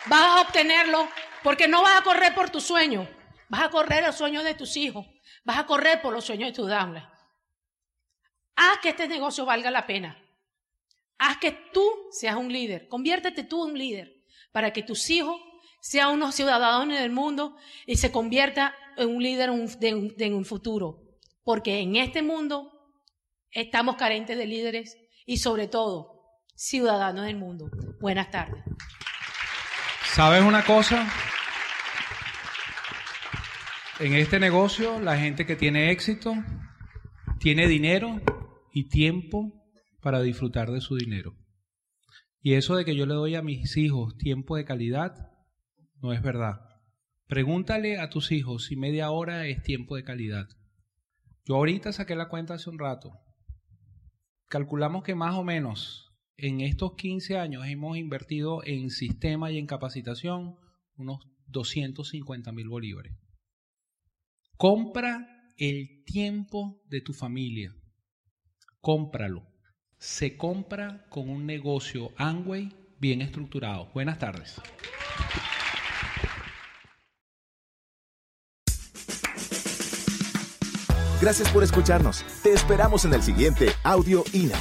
Vas 0.08 0.20
a 0.20 0.42
obtenerlo 0.42 1.08
porque 1.42 1.68
no 1.68 1.82
vas 1.82 2.00
a 2.00 2.04
correr 2.04 2.34
por 2.34 2.50
tu 2.50 2.60
sueño, 2.60 3.08
vas 3.48 3.62
a 3.62 3.70
correr 3.70 4.04
el 4.04 4.12
sueño 4.12 4.42
de 4.42 4.54
tus 4.54 4.76
hijos, 4.76 5.06
vas 5.44 5.58
a 5.58 5.66
correr 5.66 6.00
por 6.00 6.12
los 6.12 6.24
sueños 6.24 6.48
de 6.48 6.54
tus 6.54 6.68
damas. 6.68 7.08
Haz 8.56 8.78
que 8.78 8.90
este 8.90 9.08
negocio 9.08 9.44
valga 9.44 9.70
la 9.70 9.86
pena. 9.86 10.18
Haz 11.18 11.38
que 11.38 11.52
tú 11.72 11.88
seas 12.10 12.36
un 12.36 12.52
líder, 12.52 12.88
conviértete 12.88 13.44
tú 13.44 13.64
en 13.64 13.72
un 13.72 13.78
líder 13.78 14.24
para 14.52 14.72
que 14.72 14.82
tus 14.82 15.08
hijos 15.10 15.40
sean 15.80 16.10
unos 16.10 16.34
ciudadanos 16.34 16.98
del 16.98 17.10
mundo 17.10 17.56
y 17.86 17.96
se 17.96 18.12
convierta 18.12 18.74
en 18.96 19.08
un 19.08 19.22
líder 19.22 19.50
en 19.50 20.34
un 20.34 20.44
futuro. 20.44 21.00
Porque 21.44 21.80
en 21.80 21.96
este 21.96 22.22
mundo 22.22 22.72
estamos 23.50 23.96
carentes 23.96 24.36
de 24.36 24.46
líderes 24.46 24.96
y 25.26 25.38
sobre 25.38 25.68
todo 25.68 26.22
ciudadanos 26.54 27.26
del 27.26 27.36
mundo. 27.36 27.70
Buenas 28.00 28.30
tardes. 28.30 28.62
¿Sabes 30.04 30.42
una 30.42 30.64
cosa? 30.64 31.10
En 34.00 34.14
este 34.14 34.40
negocio, 34.40 35.00
la 35.00 35.18
gente 35.18 35.44
que 35.44 35.54
tiene 35.54 35.90
éxito 35.90 36.34
tiene 37.38 37.68
dinero 37.68 38.22
y 38.72 38.88
tiempo 38.88 39.52
para 40.00 40.22
disfrutar 40.22 40.70
de 40.70 40.80
su 40.80 40.96
dinero. 40.96 41.36
Y 42.40 42.54
eso 42.54 42.74
de 42.74 42.86
que 42.86 42.96
yo 42.96 43.04
le 43.04 43.12
doy 43.14 43.34
a 43.34 43.42
mis 43.42 43.76
hijos 43.76 44.16
tiempo 44.16 44.56
de 44.56 44.64
calidad, 44.64 45.14
no 46.00 46.14
es 46.14 46.22
verdad. 46.22 46.60
Pregúntale 47.26 47.98
a 47.98 48.08
tus 48.08 48.32
hijos 48.32 48.64
si 48.64 48.76
media 48.76 49.10
hora 49.10 49.46
es 49.46 49.62
tiempo 49.62 49.94
de 49.96 50.04
calidad. 50.04 50.48
Yo 51.44 51.56
ahorita 51.56 51.92
saqué 51.92 52.16
la 52.16 52.28
cuenta 52.28 52.54
hace 52.54 52.70
un 52.70 52.78
rato. 52.78 53.12
Calculamos 54.48 55.04
que 55.04 55.14
más 55.14 55.34
o 55.34 55.44
menos 55.44 56.14
en 56.38 56.62
estos 56.62 56.94
15 56.94 57.36
años 57.36 57.66
hemos 57.66 57.98
invertido 57.98 58.64
en 58.64 58.88
sistema 58.88 59.52
y 59.52 59.58
en 59.58 59.66
capacitación 59.66 60.56
unos 60.96 61.20
250 61.48 62.52
mil 62.52 62.68
bolívares. 62.68 63.12
Compra 64.62 65.26
el 65.56 66.04
tiempo 66.04 66.80
de 66.88 67.00
tu 67.00 67.12
familia. 67.12 67.74
Cómpralo. 68.80 69.42
Se 69.98 70.36
compra 70.36 71.04
con 71.08 71.28
un 71.28 71.46
negocio 71.46 72.12
Angway 72.16 72.72
bien 73.00 73.22
estructurado. 73.22 73.90
Buenas 73.92 74.20
tardes. 74.20 74.60
Gracias 81.20 81.50
por 81.50 81.64
escucharnos. 81.64 82.24
Te 82.44 82.52
esperamos 82.52 83.04
en 83.04 83.14
el 83.14 83.22
siguiente 83.24 83.66
Audio 83.82 84.22
INA. 84.32 84.60